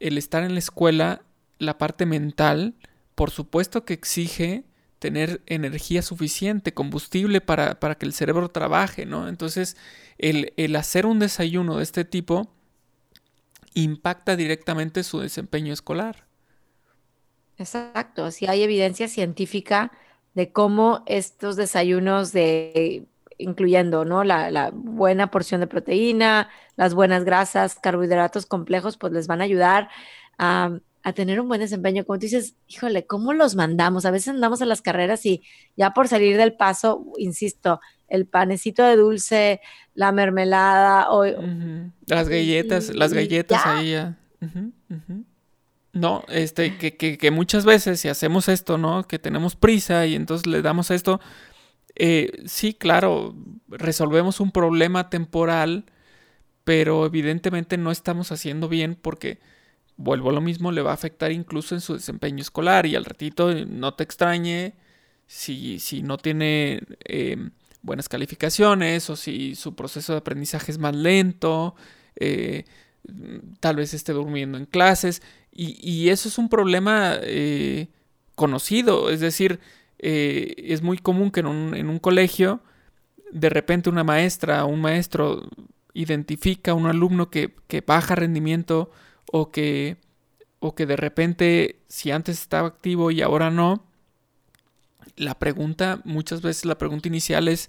el 0.00 0.18
estar 0.18 0.42
en 0.42 0.54
la 0.54 0.58
escuela, 0.58 1.22
la 1.58 1.78
parte 1.78 2.06
mental, 2.06 2.74
por 3.14 3.30
supuesto 3.30 3.84
que 3.84 3.94
exige 3.94 4.64
tener 5.04 5.42
energía 5.44 6.00
suficiente, 6.00 6.72
combustible 6.72 7.42
para, 7.42 7.74
que 7.74 8.06
el 8.06 8.14
cerebro 8.14 8.48
trabaje, 8.48 9.04
¿no? 9.04 9.28
Entonces, 9.28 9.76
el, 10.16 10.54
hacer 10.76 11.04
un 11.04 11.18
desayuno 11.18 11.76
de 11.76 11.82
este 11.82 12.06
tipo 12.06 12.50
impacta 13.74 14.34
directamente 14.34 15.02
su 15.02 15.20
desempeño 15.20 15.74
escolar. 15.74 16.24
Exacto, 17.58 18.30
sí 18.30 18.46
hay 18.46 18.62
evidencia 18.62 19.06
científica 19.06 19.92
de 20.32 20.52
cómo 20.52 21.02
estos 21.04 21.56
desayunos 21.56 22.32
de 22.32 23.04
incluyendo 23.36 24.06
¿no? 24.06 24.24
La, 24.24 24.50
la, 24.50 24.70
buena 24.72 25.30
porción 25.30 25.60
de 25.60 25.66
proteína, 25.66 26.48
las 26.76 26.94
buenas 26.94 27.24
grasas, 27.24 27.74
carbohidratos 27.74 28.46
complejos, 28.46 28.96
pues 28.96 29.12
les 29.12 29.26
van 29.26 29.42
a 29.42 29.44
ayudar 29.44 29.90
a 30.38 30.78
a 31.04 31.12
tener 31.12 31.38
un 31.38 31.48
buen 31.48 31.60
desempeño. 31.60 32.04
Como 32.04 32.18
tú 32.18 32.22
dices, 32.22 32.56
híjole, 32.66 33.06
¿cómo 33.06 33.34
los 33.34 33.54
mandamos? 33.54 34.06
A 34.06 34.10
veces 34.10 34.28
andamos 34.28 34.62
a 34.62 34.66
las 34.66 34.80
carreras 34.80 35.24
y 35.26 35.42
ya 35.76 35.92
por 35.92 36.08
salir 36.08 36.38
del 36.38 36.54
paso, 36.54 37.04
insisto, 37.18 37.78
el 38.08 38.26
panecito 38.26 38.82
de 38.82 38.96
dulce, 38.96 39.60
la 39.94 40.12
mermelada 40.12 41.10
o... 41.10 41.24
Las 42.06 42.28
galletas, 42.30 42.94
las 42.94 43.12
galletas 43.12 43.66
ahí 43.66 43.92
ya. 43.92 44.18
No, 45.92 46.24
este, 46.28 46.78
que, 46.78 46.96
que, 46.96 47.30
muchas 47.30 47.66
veces 47.66 48.00
si 48.00 48.08
hacemos 48.08 48.48
esto, 48.48 48.78
¿no? 48.78 49.06
Que 49.06 49.18
tenemos 49.18 49.56
prisa 49.56 50.06
y 50.06 50.14
entonces 50.14 50.46
le 50.46 50.62
damos 50.62 50.90
esto, 50.90 51.20
eh, 51.96 52.32
sí, 52.46 52.72
claro, 52.72 53.36
resolvemos 53.68 54.40
un 54.40 54.50
problema 54.52 55.10
temporal, 55.10 55.84
pero 56.64 57.04
evidentemente 57.04 57.76
no 57.76 57.90
estamos 57.90 58.32
haciendo 58.32 58.68
bien 58.68 58.96
porque 59.00 59.38
vuelvo 59.96 60.30
a 60.30 60.32
lo 60.32 60.40
mismo, 60.40 60.72
le 60.72 60.82
va 60.82 60.90
a 60.90 60.94
afectar 60.94 61.32
incluso 61.32 61.74
en 61.74 61.80
su 61.80 61.94
desempeño 61.94 62.42
escolar 62.42 62.86
y 62.86 62.96
al 62.96 63.04
ratito 63.04 63.50
eh, 63.50 63.66
no 63.66 63.94
te 63.94 64.04
extrañe 64.04 64.74
si, 65.26 65.78
si 65.78 66.02
no 66.02 66.18
tiene 66.18 66.82
em, 67.04 67.50
buenas 67.82 68.08
calificaciones 68.08 69.08
o 69.10 69.16
si 69.16 69.54
su 69.54 69.74
proceso 69.74 70.12
de 70.12 70.18
aprendizaje 70.18 70.72
es 70.72 70.78
más 70.78 70.94
lento, 70.94 71.74
eh, 72.16 72.64
tal 73.60 73.76
vez 73.76 73.94
esté 73.94 74.12
durmiendo 74.12 74.58
en 74.58 74.66
clases 74.66 75.22
y, 75.56 76.08
eso 76.08 76.28
es 76.28 76.38
un 76.38 76.48
problema 76.48 77.14
eh, 77.22 77.88
conocido, 78.34 79.10
es 79.10 79.20
decir, 79.20 79.60
es 79.98 80.82
muy 80.82 80.98
común 80.98 81.30
que 81.30 81.40
en 81.40 81.46
un, 81.46 81.74
en 81.76 81.88
un 81.88 81.98
colegio 82.00 82.60
de 83.30 83.48
repente 83.50 83.88
una 83.88 84.04
maestra 84.04 84.64
o 84.64 84.68
un 84.68 84.80
maestro 84.80 85.48
identifica 85.92 86.74
un 86.74 86.86
alumno 86.86 87.30
que, 87.30 87.54
que 87.68 87.80
baja 87.80 88.14
rendimiento 88.14 88.90
o 89.36 89.50
que, 89.50 89.96
o 90.60 90.76
que 90.76 90.86
de 90.86 90.94
repente, 90.94 91.80
si 91.88 92.12
antes 92.12 92.40
estaba 92.40 92.68
activo 92.68 93.10
y 93.10 93.20
ahora 93.20 93.50
no, 93.50 93.84
la 95.16 95.36
pregunta, 95.40 96.00
muchas 96.04 96.40
veces 96.40 96.66
la 96.66 96.78
pregunta 96.78 97.08
inicial 97.08 97.48
es, 97.48 97.68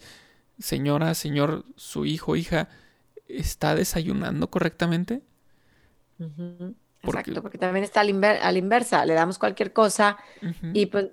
señora, 0.60 1.16
señor, 1.16 1.66
su 1.76 2.06
hijo, 2.06 2.36
hija, 2.36 2.70
¿está 3.28 3.74
desayunando 3.74 4.52
correctamente? 4.52 5.24
Exacto, 7.02 7.42
porque 7.42 7.58
también 7.58 7.84
está 7.84 8.02
a 8.02 8.52
la 8.52 8.60
inversa, 8.60 9.04
le 9.04 9.16
damos 9.16 9.40
cualquier 9.40 9.74
cosa 9.74 10.18
y 10.72 10.86
pues, 10.86 11.08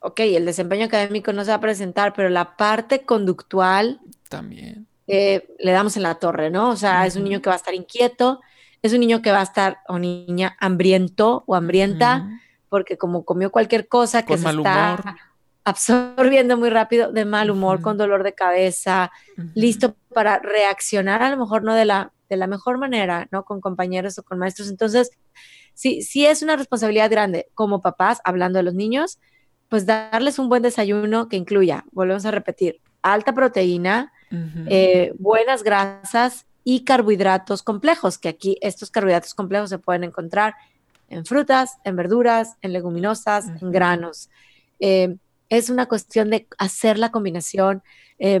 ok, 0.00 0.20
el 0.20 0.44
desempeño 0.44 0.84
académico 0.84 1.32
no 1.32 1.46
se 1.46 1.50
va 1.50 1.56
a 1.56 1.60
presentar, 1.62 2.12
pero 2.12 2.28
la 2.28 2.58
parte 2.58 3.06
conductual 3.06 4.02
también. 4.28 4.86
Eh, 5.06 5.48
le 5.58 5.72
damos 5.72 5.96
en 5.96 6.02
la 6.02 6.16
torre, 6.16 6.50
¿no? 6.50 6.68
O 6.68 6.76
sea, 6.76 7.06
es 7.06 7.16
un 7.16 7.24
niño 7.24 7.40
que 7.40 7.48
va 7.48 7.54
a 7.54 7.56
estar 7.56 7.74
inquieto, 7.74 8.42
es 8.84 8.92
un 8.92 9.00
niño 9.00 9.22
que 9.22 9.32
va 9.32 9.40
a 9.40 9.44
estar, 9.44 9.78
o 9.88 9.98
niña, 9.98 10.56
hambriento 10.60 11.42
o 11.46 11.54
hambrienta, 11.54 12.28
porque 12.68 12.98
como 12.98 13.24
comió 13.24 13.50
cualquier 13.50 13.88
cosa 13.88 14.26
que 14.26 14.36
se 14.36 14.46
está 14.50 15.16
absorbiendo 15.64 16.58
muy 16.58 16.68
rápido, 16.68 17.10
de 17.10 17.24
mal 17.24 17.50
humor, 17.50 17.80
con 17.80 17.96
dolor 17.96 18.22
de 18.22 18.34
cabeza, 18.34 19.10
listo 19.54 19.96
para 20.12 20.38
reaccionar 20.38 21.22
a 21.22 21.30
lo 21.30 21.38
mejor 21.38 21.62
no 21.62 21.74
de 21.74 21.86
la, 21.86 22.12
de 22.28 22.36
la 22.36 22.46
mejor 22.46 22.76
manera, 22.76 23.26
¿no? 23.30 23.46
Con 23.46 23.62
compañeros 23.62 24.18
o 24.18 24.22
con 24.22 24.38
maestros. 24.38 24.68
Entonces, 24.68 25.12
sí, 25.72 26.02
sí 26.02 26.26
es 26.26 26.42
una 26.42 26.56
responsabilidad 26.56 27.10
grande 27.10 27.48
como 27.54 27.80
papás, 27.80 28.20
hablando 28.22 28.58
de 28.58 28.64
los 28.64 28.74
niños, 28.74 29.18
pues 29.70 29.86
darles 29.86 30.38
un 30.38 30.50
buen 30.50 30.62
desayuno 30.62 31.30
que 31.30 31.36
incluya, 31.36 31.86
volvemos 31.90 32.26
a 32.26 32.30
repetir, 32.30 32.82
alta 33.00 33.32
proteína, 33.32 34.12
eh, 34.66 35.14
buenas 35.18 35.62
grasas 35.62 36.44
y 36.64 36.84
carbohidratos 36.84 37.62
complejos, 37.62 38.18
que 38.18 38.28
aquí 38.28 38.56
estos 38.62 38.90
carbohidratos 38.90 39.34
complejos 39.34 39.70
se 39.70 39.78
pueden 39.78 40.04
encontrar 40.04 40.54
en 41.08 41.26
frutas, 41.26 41.78
en 41.84 41.96
verduras, 41.96 42.56
en 42.62 42.72
leguminosas, 42.72 43.46
en 43.60 43.70
granos. 43.70 44.30
Eh, 44.80 45.16
es 45.50 45.70
una 45.70 45.86
cuestión 45.86 46.30
de 46.30 46.48
hacer 46.58 46.98
la 46.98 47.10
combinación, 47.10 47.82
eh, 48.18 48.40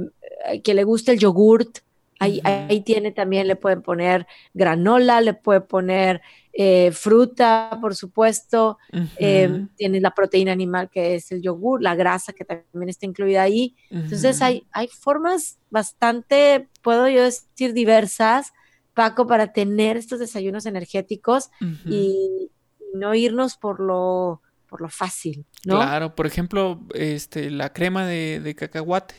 que 0.62 0.74
le 0.74 0.84
guste 0.84 1.12
el 1.12 1.18
yogurt, 1.18 1.78
ahí, 2.18 2.40
ahí, 2.44 2.80
tiene 2.80 3.12
también, 3.12 3.46
le 3.46 3.56
pueden 3.56 3.82
poner 3.82 4.26
granola, 4.54 5.20
le 5.20 5.34
puede 5.34 5.60
poner 5.60 6.22
eh, 6.56 6.92
fruta, 6.92 7.78
por 7.80 7.96
supuesto, 7.96 8.78
eh, 9.16 9.66
tiene 9.76 10.00
la 10.00 10.12
proteína 10.12 10.52
animal 10.52 10.88
que 10.88 11.16
es 11.16 11.32
el 11.32 11.42
yogur, 11.42 11.82
la 11.82 11.96
grasa 11.96 12.32
que 12.32 12.44
también 12.44 12.88
está 12.88 13.06
incluida 13.06 13.42
ahí. 13.42 13.74
Entonces 13.90 14.40
hay, 14.40 14.64
hay 14.70 14.86
formas 14.86 15.58
bastante, 15.70 16.68
puedo 16.80 17.08
yo 17.08 17.24
decir, 17.24 17.72
diversas, 17.72 18.52
Paco, 18.94 19.26
para 19.26 19.52
tener 19.52 19.96
estos 19.96 20.20
desayunos 20.20 20.64
energéticos 20.66 21.50
y 21.86 22.50
no 22.94 23.14
irnos 23.14 23.56
por 23.56 23.80
lo 23.80 24.40
por 24.68 24.80
lo 24.80 24.88
fácil, 24.88 25.46
¿no? 25.64 25.76
Claro, 25.76 26.16
por 26.16 26.26
ejemplo, 26.26 26.80
este, 26.94 27.48
la 27.48 27.72
crema 27.72 28.06
de, 28.06 28.56
cacahuate, 28.58 29.14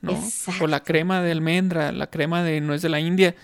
¿no? 0.00 0.16
O 0.60 0.68
la 0.68 0.84
crema 0.84 1.22
de 1.22 1.32
almendra, 1.32 1.90
la 1.90 2.08
crema 2.08 2.44
de 2.44 2.60
nuez 2.60 2.82
de 2.82 2.88
la 2.88 3.00
India, 3.00 3.34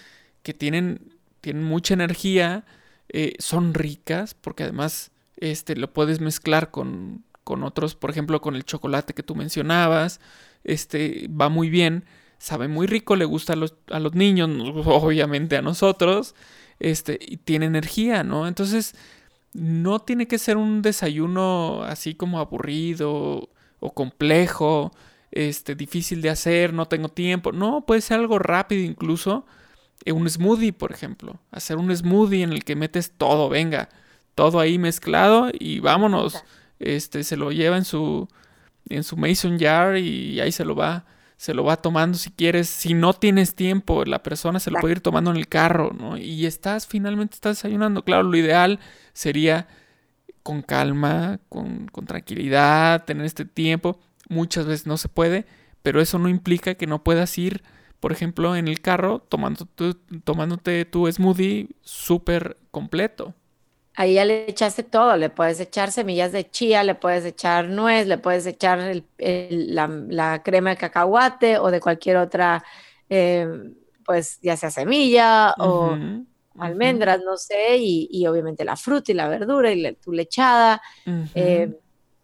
que 0.44 0.54
tienen, 0.54 1.16
tienen 1.40 1.64
mucha 1.64 1.94
energía, 1.94 2.64
eh, 3.08 3.34
son 3.38 3.74
ricas, 3.74 4.34
porque 4.34 4.64
además 4.64 5.10
este, 5.36 5.76
lo 5.76 5.92
puedes 5.92 6.20
mezclar 6.20 6.70
con, 6.70 7.24
con 7.44 7.62
otros, 7.62 7.94
por 7.94 8.10
ejemplo, 8.10 8.40
con 8.40 8.56
el 8.56 8.64
chocolate 8.64 9.14
que 9.14 9.22
tú 9.22 9.34
mencionabas, 9.34 10.20
este, 10.64 11.28
va 11.28 11.48
muy 11.48 11.70
bien, 11.70 12.04
sabe 12.38 12.68
muy 12.68 12.86
rico, 12.86 13.16
le 13.16 13.24
gusta 13.24 13.54
a 13.54 13.56
los, 13.56 13.74
a 13.90 14.00
los 14.00 14.14
niños, 14.14 14.50
obviamente 14.86 15.56
a 15.56 15.62
nosotros, 15.62 16.34
este, 16.80 17.18
y 17.20 17.38
tiene 17.38 17.66
energía, 17.66 18.22
¿no? 18.22 18.46
Entonces, 18.46 18.94
no 19.52 20.00
tiene 20.00 20.28
que 20.28 20.38
ser 20.38 20.56
un 20.56 20.82
desayuno 20.82 21.82
así 21.82 22.14
como 22.14 22.38
aburrido 22.38 23.48
o 23.80 23.94
complejo, 23.94 24.92
este, 25.30 25.74
difícil 25.74 26.22
de 26.22 26.30
hacer, 26.30 26.72
no 26.72 26.86
tengo 26.86 27.08
tiempo. 27.08 27.52
No, 27.52 27.84
puede 27.86 28.00
ser 28.00 28.18
algo 28.20 28.38
rápido 28.38 28.82
incluso. 28.84 29.46
Eh, 30.04 30.12
un 30.12 30.28
smoothie, 30.28 30.72
por 30.72 30.92
ejemplo. 30.92 31.40
Hacer 31.50 31.76
un 31.76 31.94
smoothie 31.94 32.42
en 32.42 32.52
el 32.52 32.64
que 32.64 32.76
metes 32.76 33.12
todo, 33.12 33.48
venga, 33.48 33.88
todo 34.34 34.60
ahí 34.60 34.78
mezclado 34.78 35.50
y 35.52 35.80
vámonos. 35.80 36.44
Este, 36.78 37.24
se 37.24 37.36
lo 37.36 37.50
lleva 37.50 37.76
en 37.76 37.84
su, 37.84 38.28
en 38.88 39.02
su 39.04 39.16
mason 39.16 39.58
jar 39.58 39.96
y 39.98 40.40
ahí 40.40 40.52
se 40.52 40.64
lo 40.64 40.76
va 40.76 41.04
se 41.38 41.54
lo 41.54 41.64
va 41.64 41.76
tomando 41.76 42.18
si 42.18 42.30
quieres. 42.30 42.68
Si 42.68 42.94
no 42.94 43.14
tienes 43.14 43.54
tiempo, 43.54 44.04
la 44.04 44.22
persona 44.22 44.58
se 44.60 44.70
lo 44.70 44.80
puede 44.80 44.92
ir 44.94 45.00
tomando 45.00 45.30
en 45.30 45.36
el 45.36 45.48
carro, 45.48 45.92
¿no? 45.96 46.18
Y 46.18 46.44
estás, 46.46 46.86
finalmente 46.86 47.34
estás 47.34 47.58
desayunando. 47.58 48.04
Claro, 48.04 48.24
lo 48.24 48.36
ideal 48.36 48.80
sería 49.12 49.68
con 50.42 50.62
calma, 50.62 51.38
con, 51.48 51.86
con 51.86 52.06
tranquilidad, 52.06 53.04
tener 53.04 53.24
este 53.24 53.44
tiempo. 53.44 54.00
Muchas 54.28 54.66
veces 54.66 54.86
no 54.88 54.96
se 54.96 55.08
puede, 55.08 55.46
pero 55.82 56.00
eso 56.00 56.18
no 56.18 56.28
implica 56.28 56.74
que 56.74 56.88
no 56.88 57.04
puedas 57.04 57.38
ir, 57.38 57.62
por 58.00 58.12
ejemplo, 58.12 58.56
en 58.56 58.68
el 58.68 58.80
carro 58.80 59.20
tomando 59.20 59.66
tomándote 60.24 60.84
tu 60.84 61.10
smoothie 61.10 61.68
súper 61.80 62.56
completo. 62.70 63.34
Ahí 63.94 64.14
ya 64.14 64.24
le 64.24 64.48
echaste 64.48 64.84
todo, 64.84 65.16
le 65.16 65.28
puedes 65.28 65.58
echar 65.58 65.90
semillas 65.90 66.30
de 66.30 66.48
chía, 66.48 66.84
le 66.84 66.94
puedes 66.94 67.24
echar 67.24 67.68
nuez, 67.68 68.06
le 68.06 68.16
puedes 68.16 68.46
echar 68.46 69.02
la, 69.18 70.42
crema 70.44 70.70
de 70.70 70.76
cacahuate 70.76 71.58
o 71.58 71.72
de 71.72 71.80
cualquier 71.80 72.18
otra, 72.18 72.64
eh, 73.10 73.48
pues 74.04 74.38
ya 74.40 74.56
sea 74.56 74.70
semilla 74.70 75.52
o 75.58 75.98
almendras, 76.60 77.20
no 77.24 77.36
sé, 77.36 77.76
y, 77.78 78.24
obviamente 78.28 78.64
la 78.64 78.76
fruta 78.76 79.10
y 79.10 79.16
la 79.16 79.28
verdura 79.28 79.72
y 79.72 79.92
tu 79.94 80.12
lechada, 80.12 80.80
eh, 81.34 81.76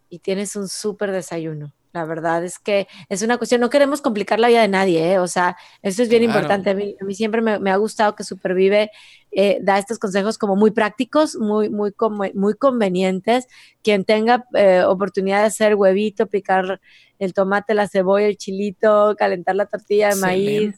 y 0.09 0.19
tienes 0.21 0.55
un 0.55 0.69
súper 0.69 1.11
desayuno. 1.11 1.73
La 1.95 2.05
verdad 2.05 2.45
es 2.45 2.59
que 2.59 2.89
es 3.09 3.23
una 3.23 3.39
cuestión, 3.39 3.61
no 3.61 3.71
queremos 3.71 4.01
complicar 4.03 4.41
la 4.41 4.49
vida 4.49 4.63
de 4.63 4.69
nadie, 4.69 5.13
¿eh? 5.13 5.19
o 5.21 5.29
sea, 5.29 5.57
eso 5.81 6.03
es 6.03 6.09
bien 6.09 6.25
importante. 6.25 6.71
A 6.71 6.75
mí, 6.75 6.97
a 7.01 7.05
mí, 7.05 7.15
siempre 7.15 7.41
me, 7.41 7.71
ha 7.71 7.77
gustado 7.77 8.17
que 8.17 8.25
Supervive 8.25 8.91
eh, 9.31 9.59
da 9.63 9.79
estos 9.79 10.01
consejos 10.01 10.37
como 10.37 10.57
muy 10.57 10.73
prácticos, 10.73 11.37
muy, 11.37 11.71
muy, 11.71 11.93
muy 12.35 12.55
convenientes. 12.55 13.47
Quien 13.85 14.05
tenga 14.05 14.45
eh, 14.55 14.83
oportunidad 14.85 15.43
de 15.43 15.47
hacer 15.47 15.77
huevito, 15.77 16.27
picar 16.27 16.81
el 17.21 17.33
tomate, 17.33 17.75
la 17.75 17.87
cebolla, 17.87 18.27
el 18.27 18.39
chilito, 18.39 19.15
calentar 19.17 19.55
la 19.55 19.67
tortilla 19.67 20.09
de 20.09 20.17
maíz, 20.17 20.75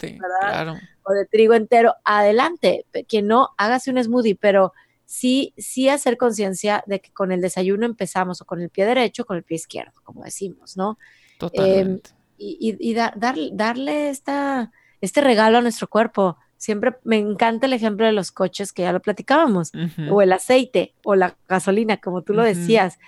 O 1.02 1.12
de 1.14 1.24
trigo 1.24 1.54
entero, 1.54 1.94
adelante. 2.04 2.84
Quien 3.08 3.26
no, 3.26 3.54
hágase 3.56 3.90
un 3.90 4.04
smoothie, 4.04 4.34
pero 4.34 4.74
sí, 5.06 5.54
sí 5.56 5.88
hacer 5.88 6.18
conciencia 6.18 6.84
de 6.86 7.00
que 7.00 7.12
con 7.12 7.32
el 7.32 7.40
desayuno 7.40 7.86
empezamos 7.86 8.42
o 8.42 8.44
con 8.44 8.60
el 8.60 8.68
pie 8.68 8.84
derecho 8.84 9.22
o 9.22 9.26
con 9.26 9.38
el 9.38 9.44
pie 9.44 9.54
izquierdo, 9.54 9.92
como 10.04 10.24
decimos, 10.24 10.76
¿no? 10.76 10.98
Totalmente. 11.38 12.10
Em, 12.10 12.16
y, 12.38 12.94
darle 12.94 14.10
esta, 14.10 14.72
este 15.00 15.22
regalo 15.22 15.58
a 15.58 15.62
nuestro 15.62 15.88
cuerpo. 15.88 16.36
Siempre 16.58 16.96
me 17.04 17.18
encanta 17.18 17.66
el 17.66 17.72
ejemplo 17.72 18.04
de 18.04 18.12
los 18.12 18.32
coches 18.32 18.72
que 18.72 18.82
ya 18.82 18.92
lo 18.92 19.00
platicábamos, 19.00 19.72
o 20.10 20.22
el 20.22 20.32
aceite, 20.32 20.94
o 21.04 21.14
la 21.14 21.36
gasolina, 21.48 21.98
como 21.98 22.22
tú 22.22 22.32
lo 22.32 22.42
decías. 22.42 22.98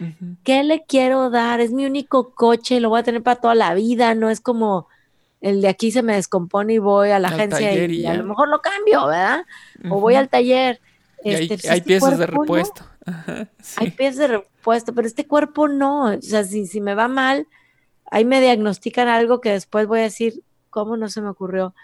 ¿Qué 0.44 0.62
le 0.64 0.84
quiero 0.84 1.30
dar? 1.30 1.60
Es 1.60 1.72
mi 1.72 1.86
único 1.86 2.34
coche, 2.34 2.80
lo 2.80 2.90
voy 2.90 3.00
a 3.00 3.04
tener 3.04 3.22
para 3.22 3.40
toda 3.40 3.54
la 3.54 3.74
vida, 3.74 4.14
no 4.14 4.30
es 4.30 4.40
como 4.40 4.86
el 5.40 5.62
de 5.62 5.68
aquí 5.68 5.90
se 5.90 6.02
me 6.02 6.14
descompone 6.14 6.74
y 6.74 6.78
voy 6.78 7.10
a 7.10 7.18
la 7.18 7.28
agencia 7.28 7.72
y, 7.72 8.04
a 8.06 8.14
lo 8.14 8.24
mejor 8.24 8.48
lo 8.48 8.60
cambio, 8.60 9.06
¿verdad? 9.06 9.44
O 9.88 10.00
voy 10.00 10.14
al 10.14 10.28
taller 10.28 10.80
hay, 11.24 11.48
este 11.50 11.82
piezas 11.82 12.18
de 12.18 12.26
repuesto. 12.26 12.84
Hay 13.76 13.90
piezas 13.90 14.18
de 14.18 14.28
repuesto, 14.28 14.94
pero 14.94 15.06
este 15.06 15.26
cuerpo 15.26 15.68
no. 15.68 16.14
O 16.14 16.22
sea, 16.22 16.44
si, 16.44 16.66
si 16.66 16.80
me 16.80 16.94
va 16.94 17.08
mal, 17.08 17.46
ahí 18.10 18.24
me 18.24 18.40
diagnostican 18.40 19.08
algo 19.08 19.40
que 19.40 19.50
después 19.50 19.86
voy 19.86 20.00
a 20.00 20.02
decir, 20.04 20.42
¿cómo 20.70 20.96
no 20.96 21.08
se 21.08 21.20
me 21.20 21.28
ocurrió? 21.28 21.74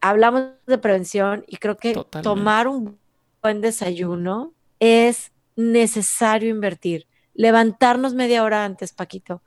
Hablamos 0.00 0.44
de 0.66 0.78
prevención 0.78 1.44
y 1.46 1.58
creo 1.58 1.76
que 1.76 1.94
tomar 2.22 2.68
un 2.68 2.98
buen 3.42 3.60
desayuno 3.60 4.52
es 4.80 5.32
necesario 5.56 6.50
invertir. 6.50 7.06
Levantarnos 7.34 8.14
media 8.14 8.42
hora 8.42 8.64
antes, 8.64 8.92
Paquito. 8.92 9.42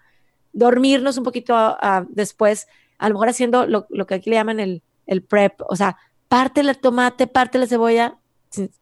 Dormirnos 0.53 1.17
un 1.17 1.23
poquito 1.23 1.77
después, 2.09 2.67
a 2.97 3.09
lo 3.09 3.15
mejor 3.15 3.29
haciendo 3.29 3.67
lo, 3.67 3.85
lo, 3.89 4.05
que 4.05 4.15
aquí 4.15 4.29
le 4.29 4.37
llaman 4.37 4.59
el, 4.59 4.81
el 5.05 5.21
prep. 5.21 5.61
O 5.67 5.75
sea, 5.75 5.97
parte 6.29 6.61
el 6.61 6.77
tomate, 6.77 7.27
parte 7.27 7.57
la 7.57 7.67
cebolla, 7.67 8.17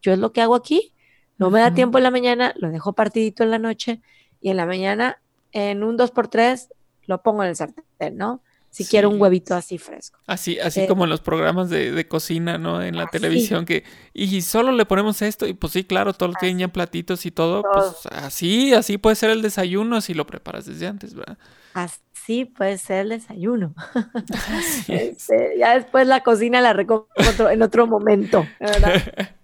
yo 0.02 0.14
es 0.14 0.20
lo 0.20 0.32
que 0.34 0.42
hago 0.42 0.56
aquí, 0.56 0.94
no 1.38 1.50
me 1.50 1.60
da 1.60 1.74
tiempo 1.74 1.98
en 1.98 2.04
la 2.04 2.12
mañana, 2.12 2.54
lo 2.58 2.70
dejo 2.70 2.94
partidito 2.94 3.44
en 3.44 3.52
la 3.52 3.60
noche 3.60 4.02
y 4.42 4.50
en 4.50 4.58
la 4.58 4.66
mañana 4.66 5.22
en 5.52 5.84
un 5.84 5.98
2x3 5.98 6.68
lo 7.06 7.22
pongo 7.22 7.44
en 7.44 7.50
el 7.50 7.56
sartén, 7.56 8.18
¿no? 8.18 8.42
Si 8.70 8.86
quiero 8.86 9.10
un 9.12 9.22
huevito 9.22 9.54
así 9.54 9.78
fresco. 9.78 10.18
Así, 10.26 10.58
así 10.58 10.82
eh, 10.82 10.88
como 10.88 11.04
en 11.04 11.12
los 11.12 11.22
programas 11.22 11.70
de, 11.70 12.08
cocina, 12.08 12.58
¿no? 12.58 12.82
En 12.82 12.98
la 12.98 13.06
televisión 13.06 13.66
que, 13.66 13.84
y 14.14 14.42
solo 14.42 14.72
le 14.72 14.86
ponemos 14.86 15.22
esto, 15.22 15.46
y 15.46 15.54
pues 15.54 15.74
sí, 15.74 15.84
claro, 15.84 16.14
todo 16.14 16.30
lo 16.30 16.36
tienen 16.40 16.58
ya 16.58 16.68
platitos 16.70 17.28
y 17.28 17.32
todo, 17.32 17.62
pues 17.62 18.08
así, 18.12 18.74
así 18.74 18.98
puede 18.98 19.16
ser 19.16 19.30
el 19.30 19.44
desayuno 19.44 20.02
si 20.02 20.16
lo 20.16 20.26
preparas 20.26 20.66
desde 20.66 20.88
antes, 20.88 21.14
¿verdad? 21.14 21.38
así 21.74 22.46
puede 22.46 22.78
ser 22.78 23.00
el 23.02 23.10
desayuno. 23.10 23.76
Este, 24.88 25.56
ya 25.58 25.76
después 25.76 26.08
la 26.08 26.22
cocina 26.22 26.62
la 26.62 26.74
recojo 26.74 27.08
en 27.50 27.62
otro 27.62 27.88
momento, 27.88 28.46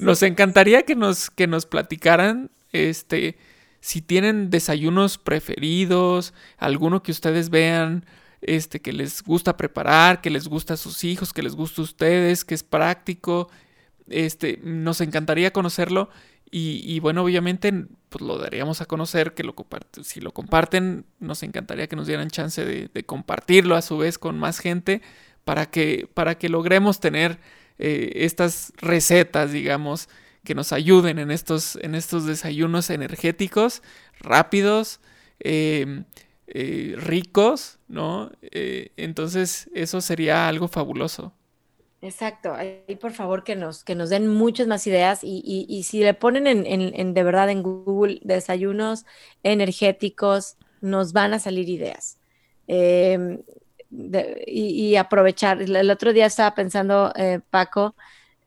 Nos 0.00 0.22
encantaría 0.22 0.82
que 0.82 0.94
nos, 0.94 1.30
que 1.30 1.46
nos 1.46 1.66
platicaran, 1.66 2.50
este, 2.72 3.36
si 3.80 4.02
tienen 4.02 4.50
desayunos 4.50 5.18
preferidos, 5.18 6.34
alguno 6.58 7.02
que 7.02 7.12
ustedes 7.12 7.50
vean, 7.50 8.04
este, 8.40 8.80
que 8.80 8.92
les 8.92 9.22
gusta 9.22 9.56
preparar, 9.56 10.20
que 10.20 10.30
les 10.30 10.46
gusta 10.46 10.74
a 10.74 10.76
sus 10.76 11.04
hijos, 11.04 11.32
que 11.32 11.42
les 11.42 11.54
gusta 11.54 11.82
a 11.82 11.84
ustedes, 11.84 12.44
que 12.44 12.54
es 12.54 12.62
práctico, 12.62 13.50
este, 14.08 14.60
nos 14.62 15.00
encantaría 15.00 15.52
conocerlo 15.52 16.08
y, 16.50 16.98
bueno, 17.00 17.24
obviamente 17.24 17.72
pues 18.08 18.22
lo 18.22 18.38
daríamos 18.38 18.80
a 18.80 18.86
conocer, 18.86 19.34
que 19.34 19.44
lo 19.44 19.54
si 20.02 20.20
lo 20.20 20.32
comparten, 20.32 21.04
nos 21.20 21.42
encantaría 21.42 21.88
que 21.88 21.96
nos 21.96 22.06
dieran 22.06 22.30
chance 22.30 22.64
de, 22.64 23.04
compartirlo 23.04 23.76
a 23.76 23.82
su 23.82 23.98
vez 23.98 24.18
con 24.18 24.38
más 24.38 24.58
gente 24.58 25.02
para 25.44 25.66
que, 25.66 26.08
para 26.14 26.38
que 26.38 26.48
logremos 26.48 27.00
tener 27.00 27.38
eh, 27.78 28.12
estas 28.16 28.72
recetas, 28.76 29.52
digamos, 29.52 30.08
que 30.44 30.54
nos 30.54 30.72
ayuden 30.72 31.18
en 31.18 31.30
estos, 31.30 31.76
en 31.76 31.94
estos 31.94 32.26
desayunos 32.26 32.90
energéticos, 32.90 33.82
rápidos, 34.20 35.00
em, 35.40 36.04
eh, 36.46 36.94
ricos, 36.96 37.78
¿no? 37.88 38.30
Eh, 38.42 38.92
entonces 38.96 39.68
eso 39.74 40.00
sería 40.00 40.48
algo 40.48 40.66
fabuloso. 40.68 41.34
Exacto, 42.00 42.54
ahí 42.54 42.96
por 43.00 43.12
favor 43.12 43.42
que 43.42 43.56
nos, 43.56 43.84
que 43.84 43.94
nos 43.94 44.08
den 44.08 44.28
muchas 44.28 44.68
más 44.68 44.86
ideas 44.86 45.20
y, 45.22 45.82
si 45.82 46.00
le 46.00 46.14
ponen 46.14 46.46
en, 46.46 47.14
de 47.14 47.22
verdad 47.24 47.50
en 47.50 47.62
Google 47.62 48.20
desayunos 48.22 49.04
energéticos, 49.42 50.56
nos 50.80 51.12
van 51.12 51.34
a 51.34 51.40
salir 51.40 51.68
ideas. 51.68 52.18
Y, 53.90 54.96
aprovechar. 54.96 55.62
El 55.62 55.90
otro 55.90 56.12
día 56.12 56.26
estaba 56.26 56.54
pensando, 56.54 57.12
eh, 57.16 57.40
Paco, 57.50 57.94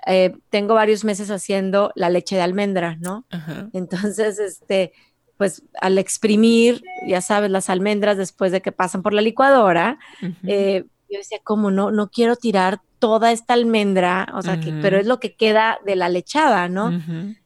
eh, 0.06 0.36
tengo 0.50 0.74
varios 0.74 1.04
meses 1.04 1.30
haciendo 1.30 1.92
la 1.96 2.10
leche 2.10 2.36
de 2.36 2.42
almendra, 2.42 2.96
¿no? 3.00 3.26
Entonces, 3.74 4.40
este, 4.40 4.94
pues 5.38 5.64
al 5.80 5.98
exprimir, 5.98 6.84
ya 7.08 7.22
sabes, 7.22 7.50
las 7.50 7.70
almendras 7.70 8.18
después 8.18 8.52
de 8.52 8.62
que 8.62 8.72
pasan 8.72 9.02
por 9.02 9.14
la 9.14 9.22
licuadora, 9.22 10.00
eh, 10.46 10.86
yo 11.10 11.18
decía, 11.18 11.40
¿cómo 11.44 11.72
no? 11.72 11.92
No 11.92 12.10
quiero 12.10 12.36
tirar 12.36 12.82
toda 13.00 13.32
esta 13.32 13.54
almendra, 13.54 14.28
o 14.36 14.42
sea, 14.44 14.60
que, 14.60 14.72
pero 14.82 14.98
es 14.98 15.08
lo 15.08 15.20
que 15.20 15.36
queda 15.36 15.80
de 15.86 15.96
la 15.96 16.10
lechada, 16.10 16.70
¿no? 16.70 16.92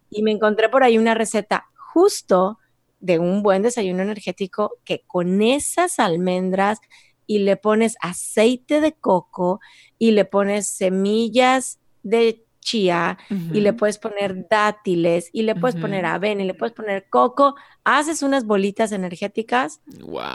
Y 0.09 0.23
me 0.23 0.31
encontré 0.31 0.67
por 0.67 0.83
ahí 0.83 0.97
una 0.97 1.13
receta 1.13 1.65
justo 1.77 2.59
de 2.99 3.19
un 3.19 3.43
buen 3.43 3.61
desayuno 3.61 4.03
energético 4.03 4.73
que 4.83 5.03
con 5.07 5.41
esas 5.41 5.99
almendras 5.99 6.79
y 7.27 7.39
le 7.39 7.57
pones 7.57 7.95
aceite 8.01 8.81
de 8.81 8.93
coco 8.93 9.59
y 9.97 10.11
le 10.11 10.25
pones 10.25 10.67
semillas 10.67 11.79
de 12.03 12.45
chía 12.65 13.17
y 13.29 13.61
le 13.61 13.73
puedes 13.73 13.99
poner 13.99 14.47
dátiles 14.49 15.29
y 15.31 15.43
le 15.43 15.55
puedes 15.55 15.75
poner 15.75 16.05
avena 16.05 16.41
y 16.41 16.47
le 16.47 16.55
puedes 16.55 16.73
poner 16.73 17.07
coco, 17.09 17.55
haces 17.83 18.23
unas 18.23 18.45
bolitas 18.45 18.91
energéticas 18.91 19.81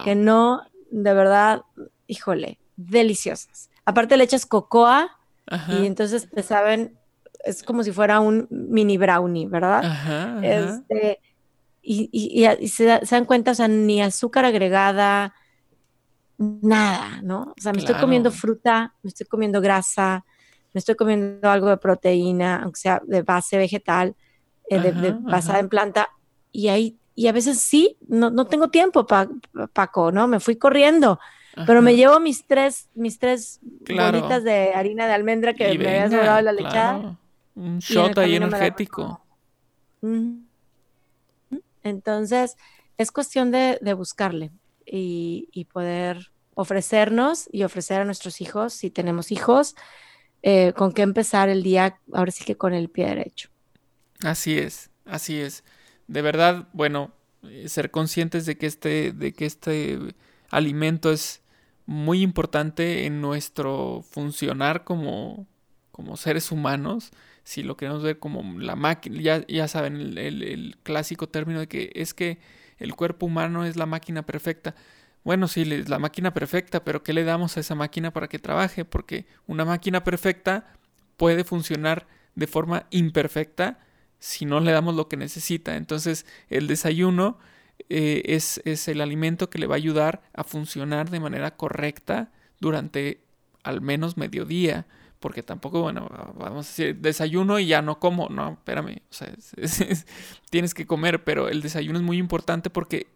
que 0.05 0.15
no, 0.15 0.63
de 0.91 1.13
verdad, 1.13 1.63
híjole, 2.07 2.59
deliciosas. 2.77 3.69
Aparte 3.85 4.17
le 4.17 4.25
echas 4.25 4.47
cocoa 4.47 5.19
y 5.69 5.87
entonces 5.87 6.31
te 6.31 6.43
saben, 6.45 6.97
es 7.45 7.65
como 7.65 7.83
si 7.83 7.91
fuera 7.91 8.21
un 8.21 8.47
mini 8.51 8.97
brownie, 8.97 9.49
¿verdad? 9.49 10.45
Este, 10.45 11.19
y, 11.83 12.69
se, 12.69 12.85
dan 12.85 13.25
cuenta, 13.25 13.51
o 13.51 13.55
sea, 13.55 13.67
ni 13.67 14.01
azúcar 14.01 14.45
agregada, 14.45 15.35
nada, 16.41 17.21
¿no? 17.23 17.55
O 17.57 17.61
sea, 17.61 17.73
me 17.73 17.79
estoy 17.79 17.95
comiendo 17.97 18.31
fruta, 18.31 18.95
me 19.03 19.09
estoy 19.09 19.27
comiendo 19.27 19.61
grasa, 19.61 20.25
me 20.73 20.79
estoy 20.79 20.95
comiendo 20.95 21.51
algo 21.51 21.69
de 21.69 21.77
proteína, 21.77 22.63
aunque 22.63 22.81
sea 22.81 23.03
de 23.05 23.23
base 23.23 23.59
vegetal, 23.59 24.17
eh, 24.69 24.81
de, 24.81 25.13
basada 25.13 25.59
en 25.59 25.69
planta, 25.69 26.09
y 26.53 26.69
ahí, 26.69 26.97
y 27.15 27.27
a 27.29 27.33
veces 27.33 27.61
sí, 27.61 27.97
no, 28.09 28.31
no 28.31 28.47
tengo 28.47 28.69
tiempo, 28.69 29.07
Paco, 29.07 30.13
¿no? 30.13 30.27
Me 30.27 30.41
fui 30.41 30.57
corriendo 30.57 31.19
pero 31.67 31.83
me 31.83 31.97
llevo 31.97 32.21
mis 32.21 32.47
tres, 32.47 32.89
mis 32.95 33.19
tres 33.19 33.61
bolitas 33.87 34.45
de 34.45 34.73
harina 34.75 35.07
de 35.07 35.13
almendra 35.13 35.55
que 35.55 35.77
me 35.79 35.89
había 35.89 36.11
sobrado 36.11 36.41
la 36.43 36.53
lechada. 36.53 37.19
Un 37.55 37.79
shot 37.79 38.17
ahí 38.19 38.37
energético. 38.37 39.21
Entonces, 41.83 42.57
es 42.99 43.11
cuestión 43.11 43.51
de, 43.51 43.79
buscarle 43.95 44.51
y, 44.87 45.67
poder 45.73 46.33
ofrecernos 46.55 47.49
y 47.53 47.63
ofrecer 47.63 48.01
a 48.01 48.05
nuestros 48.05 48.41
hijos, 48.41 48.73
si 48.73 48.91
tenemos 48.91 49.33
hijos, 49.33 49.77
eh, 50.43 50.73
con 50.75 50.93
qué 50.93 51.03
empezar 51.03 51.49
el 51.49 51.63
día, 51.63 51.99
ahora 52.13 52.33
sí 52.33 52.45
que 52.45 52.57
con 52.57 52.75
el 52.75 52.89
pie 52.89 53.07
derecho. 53.07 53.51
Así 54.23 54.59
es, 54.59 54.91
así 55.05 55.39
es. 55.39 55.65
De 56.07 56.23
verdad, 56.23 56.69
bueno, 56.73 57.13
eh, 57.43 57.69
ser 57.69 57.91
conscientes 57.91 58.47
de 58.47 58.59
que 58.59 58.67
este, 58.67 59.13
de 59.13 59.33
que 59.33 59.47
este 59.47 59.99
alimento 60.51 61.11
es 61.11 61.43
muy 61.87 62.23
importante 62.23 63.07
en 63.07 63.21
nuestro 63.21 64.05
funcionar 64.09 64.85
como, 64.85 65.47
como 65.91 66.17
seres 66.17 66.53
humanos. 66.53 67.11
Si 67.43 67.63
lo 67.63 67.77
queremos 67.77 68.03
ver 68.03 68.19
como 68.19 68.61
la 68.61 68.77
máquina, 68.77 69.21
ya, 69.21 69.47
ya 69.47 69.67
saben 69.69 69.97
el, 69.97 70.19
el, 70.19 70.77
clásico 70.83 71.29
término 71.29 71.61
de 71.61 71.67
que 71.67 71.91
es 71.95 72.15
que 72.15 72.39
el 72.81 72.95
cuerpo 72.97 73.27
humano 73.27 73.65
es 73.65 73.77
la 73.77 73.87
máquina 73.87 74.27
perfecta. 74.27 74.75
Bueno, 75.23 75.49
sí, 75.49 75.63
es 75.73 75.89
la 75.89 75.99
máquina 75.99 76.33
perfecta, 76.33 76.83
pero 76.83 77.03
¿qué 77.03 77.13
le 77.13 77.25
damos 77.25 77.57
a 77.57 77.61
esa 77.61 77.75
máquina 77.75 78.13
para 78.13 78.29
que 78.29 78.39
trabaje? 78.39 78.85
Porque 78.85 79.27
una 79.47 79.65
máquina 79.65 80.03
perfecta 80.03 80.73
puede 81.17 81.45
funcionar 81.45 82.09
de 82.35 82.47
forma 82.47 82.87
imperfecta 82.91 83.79
si 84.19 84.47
no 84.47 84.61
le 84.61 84.73
damos 84.73 84.95
lo 84.95 85.09
que 85.09 85.17
necesita. 85.17 85.77
Entonces, 85.77 86.27
el 86.49 86.67
desayuno 86.67 87.39
eh, 87.89 88.23
es, 88.27 88.61
el 88.89 89.01
alimento 89.01 89.51
que 89.51 89.59
le 89.59 89.67
va 89.67 89.75
a 89.75 89.77
ayudar 89.77 90.23
a 90.33 90.45
funcionar 90.45 91.11
de 91.11 91.21
manera 91.21 91.57
correcta 91.57 92.31
durante 92.61 93.21
al 93.63 93.81
menos 93.81 94.17
mediodía. 94.17 94.87
Porque 95.21 95.43
tampoco, 95.43 95.83
bueno, 95.83 96.09
vamos 96.35 96.67
a 96.67 96.69
decir, 96.69 96.97
desayuno 96.97 97.59
y 97.59 97.67
ya 97.67 97.83
no 97.83 97.99
como. 98.01 98.29
No, 98.29 98.53
espérame. 98.53 99.03
O 99.11 99.13
sea, 99.13 99.33
tienes 100.51 100.75
que 100.75 100.87
comer, 100.87 101.23
pero 101.23 101.49
el 101.49 101.63
desayuno 101.63 101.99
es 101.99 102.05
muy 102.05 102.17
importante 102.19 102.71
porque 102.71 103.07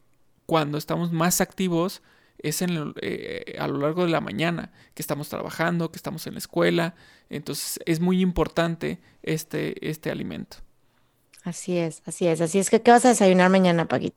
cuando 0.46 0.78
estamos 0.78 1.12
más 1.12 1.40
activos 1.40 2.02
es 2.38 2.60
en 2.60 2.94
eh, 3.00 3.56
a 3.58 3.66
lo 3.68 3.78
largo 3.78 4.04
de 4.04 4.10
la 4.10 4.20
mañana, 4.20 4.70
que 4.92 5.00
estamos 5.02 5.28
trabajando, 5.28 5.90
que 5.90 5.96
estamos 5.96 6.26
en 6.26 6.34
la 6.34 6.38
escuela. 6.38 6.94
Entonces 7.30 7.80
es 7.86 8.00
muy 8.00 8.20
importante 8.20 9.00
este, 9.22 9.88
este 9.88 10.10
alimento. 10.10 10.58
Así 11.42 11.76
es, 11.76 12.02
así 12.06 12.26
es. 12.26 12.40
Así 12.40 12.58
es 12.58 12.70
que, 12.70 12.82
¿qué 12.82 12.90
vas 12.90 13.04
a 13.04 13.08
desayunar 13.08 13.50
mañana, 13.50 13.86
Paquito? 13.86 14.16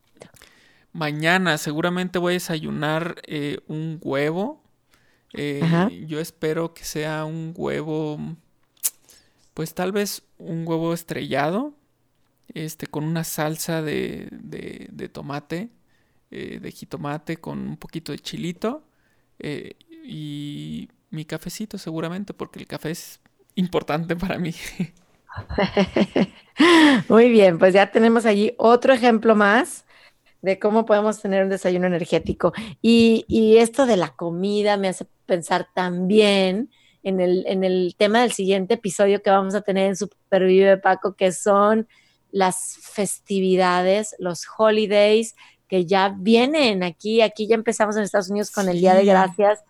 Mañana 0.93 1.57
seguramente 1.57 2.19
voy 2.19 2.33
a 2.33 2.35
desayunar 2.35 3.15
eh, 3.27 3.59
un 3.67 3.99
huevo. 4.01 4.63
Eh, 5.33 6.05
yo 6.07 6.19
espero 6.19 6.73
que 6.73 6.83
sea 6.83 7.25
un 7.25 7.53
huevo, 7.55 8.19
pues 9.53 9.73
tal 9.73 9.91
vez 9.91 10.23
un 10.37 10.67
huevo 10.67 10.93
estrellado, 10.93 11.73
este, 12.53 12.87
con 12.87 13.03
una 13.03 13.23
salsa 13.23 13.81
de, 13.81 14.29
de, 14.31 15.09
tomate, 15.09 15.69
eh, 16.31 16.59
de 16.59 16.71
jitomate, 16.71 17.37
con 17.37 17.59
un 17.59 17.77
poquito 17.77 18.11
de 18.11 18.19
chilito 18.19 18.83
y 20.03 20.89
mi 21.09 21.25
cafecito 21.25 21.77
seguramente, 21.77 22.33
porque 22.33 22.59
el 22.59 22.67
café 22.67 22.91
es 22.91 23.19
importante 23.55 24.15
para 24.15 24.37
mí. 24.39 24.53
Muy 27.09 27.29
bien, 27.29 27.59
pues 27.59 27.73
ya 27.73 27.91
tenemos 27.91 28.25
allí 28.25 28.53
otro 28.57 28.93
ejemplo 28.93 29.35
más 29.35 29.85
de 30.41 30.59
cómo 30.59 30.85
podemos 30.85 31.21
tener 31.21 31.43
un 31.43 31.49
desayuno 31.49 31.87
energético. 31.87 32.53
Y, 32.81 33.25
esto 33.57 33.85
de 33.85 33.97
la 33.97 34.09
comida 34.09 34.77
me 34.77 34.87
hace 34.87 35.05
pensar 35.25 35.67
también 35.73 36.69
en 37.03 37.19
el, 37.19 37.45
en 37.47 37.63
el 37.63 37.95
tema 37.97 38.21
del 38.21 38.31
siguiente 38.31 38.75
episodio 38.75 39.21
que 39.21 39.29
vamos 39.29 39.55
a 39.55 39.61
tener 39.61 39.87
en 39.87 39.95
Supervive 39.95 40.77
Paco, 40.77 41.15
que 41.15 41.31
son 41.31 41.87
las 42.31 42.77
festividades, 42.81 44.15
los 44.19 44.45
holidays 44.57 45.35
que 45.67 45.85
ya 45.85 46.15
vienen 46.17 46.83
aquí. 46.83 47.21
Aquí 47.21 47.47
ya 47.47 47.55
empezamos 47.55 47.95
en 47.95 48.03
Estados 48.03 48.29
Unidos 48.29 48.51
con 48.51 48.69
el 48.69 48.79
Día 48.79 48.93
de 48.93 49.05
Gracias 49.05 49.63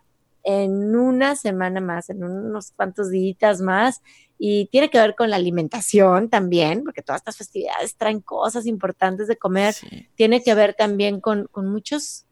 en 0.49 0.95
una 0.95 1.35
semana 1.35 1.81
más, 1.81 2.09
en 2.09 2.23
unos 2.23 2.71
cuantos 2.71 3.09
días 3.09 3.59
más 3.59 4.01
y 4.39 4.67
tiene 4.67 4.89
que 4.89 4.97
ver 4.97 5.13
con 5.13 5.29
la 5.29 5.35
alimentación 5.35 6.29
también, 6.29 6.85
porque 6.85 7.01
todas 7.01 7.19
estas 7.19 7.35
festividades 7.35 7.97
traen 7.97 8.21
cosas 8.21 8.65
importantes 8.65 9.27
de 9.27 9.35
comer. 9.35 9.75
Tiene 10.15 10.41
que 10.41 10.55
ver 10.55 10.73
también 10.73 11.19
con, 11.19 11.49
muchos, 11.53 12.25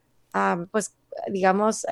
pues, 0.70 0.96
digamos, 1.30 1.84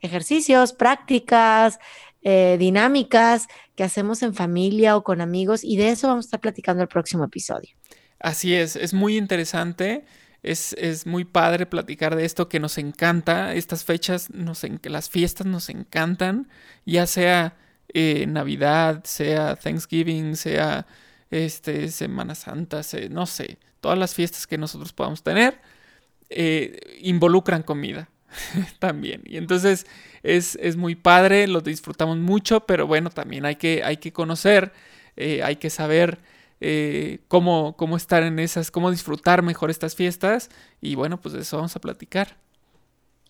ejercicios, 0.00 0.72
prácticas, 0.72 1.78
eh, 2.22 2.56
dinámicas 2.58 3.46
que 3.76 3.84
hacemos 3.84 4.24
en 4.24 4.34
familia 4.34 4.96
o 4.96 5.04
con 5.04 5.20
amigos 5.20 5.62
y 5.62 5.76
de 5.76 5.90
eso 5.90 6.08
vamos 6.08 6.24
a 6.24 6.26
estar 6.26 6.40
platicando 6.40 6.82
el 6.82 6.88
próximo 6.88 7.22
episodio. 7.22 7.70
Así 8.18 8.52
es, 8.52 8.74
es 8.74 8.92
muy 8.92 9.16
interesante. 9.16 10.04
Es, 10.50 10.72
es, 10.74 11.06
muy 11.06 11.24
padre 11.24 11.66
platicar 11.66 12.16
de 12.16 12.24
esto 12.24 12.48
que 12.48 12.60
nos 12.60 12.78
encanta. 12.78 13.54
Estas 13.54 13.84
fechas, 13.84 14.30
nos 14.30 14.62
las 14.84 15.10
fiestas 15.10 15.46
nos 15.46 15.68
encantan, 15.68 16.48
ya 16.84 17.06
sea 17.06 17.56
eh, 17.92 18.26
Navidad, 18.26 19.04
sea 19.04 19.56
Thanksgiving, 19.56 20.36
sea 20.36 20.86
este, 21.30 21.88
Semana 21.90 22.34
Santa, 22.34 22.82
no 23.10 23.26
sé, 23.26 23.58
todas 23.80 23.98
las 23.98 24.14
fiestas 24.14 24.46
que 24.46 24.58
nosotros 24.58 24.92
podamos 24.92 25.22
tener 25.22 25.60
eh, 26.30 26.98
involucran 27.00 27.62
comida 27.62 28.08
también. 28.78 29.22
Y 29.24 29.36
entonces 29.36 29.86
es, 30.22 30.56
es, 30.56 30.76
muy 30.76 30.94
padre, 30.94 31.46
lo 31.46 31.60
disfrutamos 31.60 32.18
mucho, 32.18 32.60
pero 32.60 32.86
bueno, 32.86 33.10
también 33.10 33.44
hay 33.44 33.56
que, 33.56 33.82
hay 33.84 33.98
que 33.98 34.12
conocer, 34.12 34.72
eh, 35.16 35.42
hay 35.42 35.56
que 35.56 35.70
saber 35.70 36.18
eh, 36.60 37.20
cómo, 37.28 37.76
cómo 37.76 37.96
estar 37.96 38.22
en 38.22 38.38
esas, 38.38 38.70
cómo 38.70 38.90
disfrutar 38.90 39.42
mejor 39.42 39.70
estas 39.70 39.94
fiestas. 39.94 40.50
Y 40.80 40.94
bueno, 40.94 41.20
pues 41.20 41.34
de 41.34 41.40
eso 41.40 41.56
vamos 41.56 41.76
a 41.76 41.80
platicar. 41.80 42.36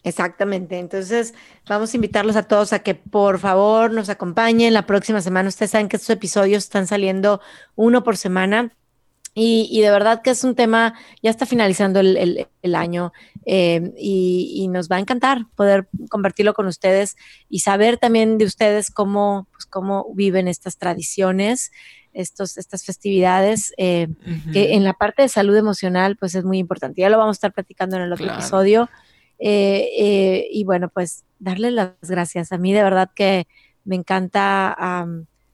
Exactamente. 0.07 0.79
Entonces, 0.79 1.35
vamos 1.69 1.93
a 1.93 1.97
invitarlos 1.97 2.37
a 2.37 2.45
todos 2.45 2.73
a 2.73 2.79
que 2.79 2.95
por 2.95 3.41
favor 3.41 3.93
nos 3.93 4.09
acompañen 4.09 4.73
la 4.73 4.87
próxima 4.87 5.21
semana. 5.21 5.49
Ustedes 5.49 5.73
saben 5.73 5.89
que 5.89 5.97
estos 5.97 6.11
episodios 6.11 6.63
están 6.63 6.87
saliendo 6.87 7.41
uno 7.75 8.05
por 8.05 8.17
semana. 8.17 8.73
Y, 9.39 9.83
de 9.83 9.91
verdad 9.91 10.23
que 10.23 10.31
es 10.31 10.45
un 10.45 10.55
tema, 10.55 10.95
ya 11.23 11.29
está 11.29 11.45
finalizando 11.45 12.01
el, 12.01 12.75
año 12.75 13.13
eh, 13.45 13.93
y, 13.99 14.67
nos 14.69 14.89
va 14.89 14.97
a 14.97 15.01
encantar 15.01 15.45
poder 15.55 15.91
compartirlo 16.09 16.55
con 16.55 16.67
ustedes 16.67 17.17
y 17.51 17.59
saber 17.59 17.99
también 17.99 18.39
de 18.39 18.47
ustedes 18.47 18.91
cómo, 18.91 19.47
pues, 19.53 19.67
cómo 19.67 20.07
viven 20.15 20.49
estas 20.49 20.79
tradiciones, 20.79 21.71
estos, 22.17 22.57
estas 22.57 22.85
festividades, 22.85 23.73
eh, 23.77 24.09
que 24.53 24.75
en 24.75 24.85
la 24.85 24.95
parte 24.95 25.23
de 25.23 25.29
salud 25.29 25.57
emocional 25.57 26.17
pues 26.17 26.35
es 26.35 26.45
muy 26.45 26.59
importante. 26.59 27.01
Ya 27.01 27.11
lo 27.11 27.19
vamos 27.19 27.35
a 27.35 27.39
estar 27.39 27.53
platicando 27.53 27.97
en 27.97 28.03
el 28.03 28.13
otro 28.13 28.27
episodio. 28.27 28.89
Eh, 29.39 30.49
y 30.51 30.65
bueno, 30.65 30.89
pues 30.89 31.25
darle 31.39 31.71
las 31.71 31.93
gracias. 32.03 32.53
A 32.53 32.59
mí 32.59 32.73
de 32.73 32.83
verdad 32.83 33.11
que 33.15 33.47
me 33.85 33.97
encanta 33.97 34.75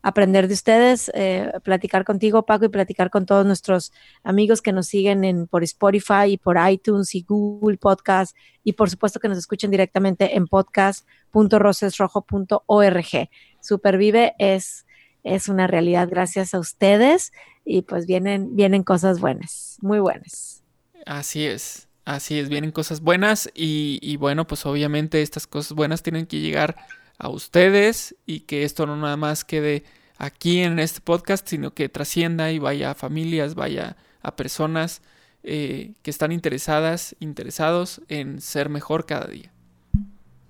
aprender 0.03 0.49
de 0.49 0.55
ustedes, 0.55 1.11
eh, 1.15 1.53
platicar 1.63 2.05
contigo, 2.05 2.45
Paco, 2.45 2.67
y 2.67 2.69
platicar 2.69 3.09
con 3.11 3.25
todos 3.25 3.47
nuestros 3.47 3.93
amigos 4.25 4.61
que 4.61 4.73
nos 4.73 4.89
siguen 4.89 5.23
en, 5.25 5.47
por 5.47 5.63
Spotify 5.63 6.33
y 6.33 6.39
por 6.39 6.59
iTunes 6.69 7.15
y 7.15 7.23
Google 7.23 7.79
Podcast, 7.79 8.37
y 8.65 8.73
por 8.73 8.91
supuesto 8.91 9.21
que 9.21 9.29
nos 9.29 9.39
escuchen 9.39 9.71
directamente 9.71 10.37
en 10.37 10.49
podcast.rosesrojo.org. 10.49 13.31
Supervive 13.61 14.35
es, 14.39 14.85
es 15.25 15.49
una 15.49 15.67
realidad 15.67 16.09
gracias 16.11 16.55
a 16.55 16.59
ustedes 16.59 17.33
y 17.65 17.83
pues 17.83 18.07
vienen, 18.07 18.57
vienen 18.57 18.83
cosas 18.83 19.21
buenas, 19.21 19.79
muy 19.81 20.01
buenas. 20.01 20.63
Así 21.07 21.47
es. 21.47 21.89
Así 22.05 22.39
es, 22.41 22.49
vienen 22.49 22.73
cosas 22.73 23.01
buenas 23.01 23.49
y, 23.55 24.01
y 24.03 24.17
bueno, 24.17 24.45
pues 24.47 24.67
obviamente 24.67 25.23
estas 25.23 25.47
cosas 25.47 25.73
buenas 25.77 26.03
tienen 26.03 26.27
que 26.27 26.41
llegar 26.41 26.75
a 27.17 27.29
ustedes 27.29 28.17
y 28.27 28.41
que 28.41 28.65
esto 28.65 28.87
no 28.87 28.97
nada 28.97 29.17
más 29.17 29.45
quede 29.45 29.85
aquí 30.19 30.61
en 30.61 30.81
este 30.81 31.01
podcast, 31.01 31.47
sino 31.47 31.73
que 31.75 31.89
trascienda 31.89 32.51
y 32.51 32.59
vaya 32.59 32.91
a 32.91 32.95
familias, 32.95 33.55
vaya 33.55 33.97
a 34.21 34.35
personas 34.35 35.01
eh, 35.45 35.93
que 36.03 36.11
están 36.11 36.33
interesadas, 36.33 37.15
interesados 37.21 38.01
en 38.09 38.41
ser 38.41 38.69
mejor 38.69 39.07
cada 39.07 39.27
día. 39.27 39.52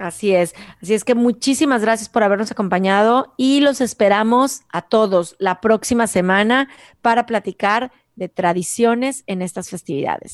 Así 0.03 0.35
es, 0.35 0.53
así 0.83 0.95
es 0.95 1.05
que 1.05 1.15
muchísimas 1.15 1.83
gracias 1.83 2.09
por 2.09 2.25
habernos 2.25 2.51
acompañado 2.51 3.35
y 3.37 3.61
los 3.61 3.81
esperamos 3.81 4.63
a 4.73 4.83
todos 4.83 5.37
la 5.39 5.61
próxima 5.61 6.09
semana 6.09 6.69
para 7.03 7.25
platicar 7.25 7.93
de 8.17 8.29
tradiciones 8.29 9.23
en 9.29 9.43
estas 9.43 9.71
festividades. 9.71 10.33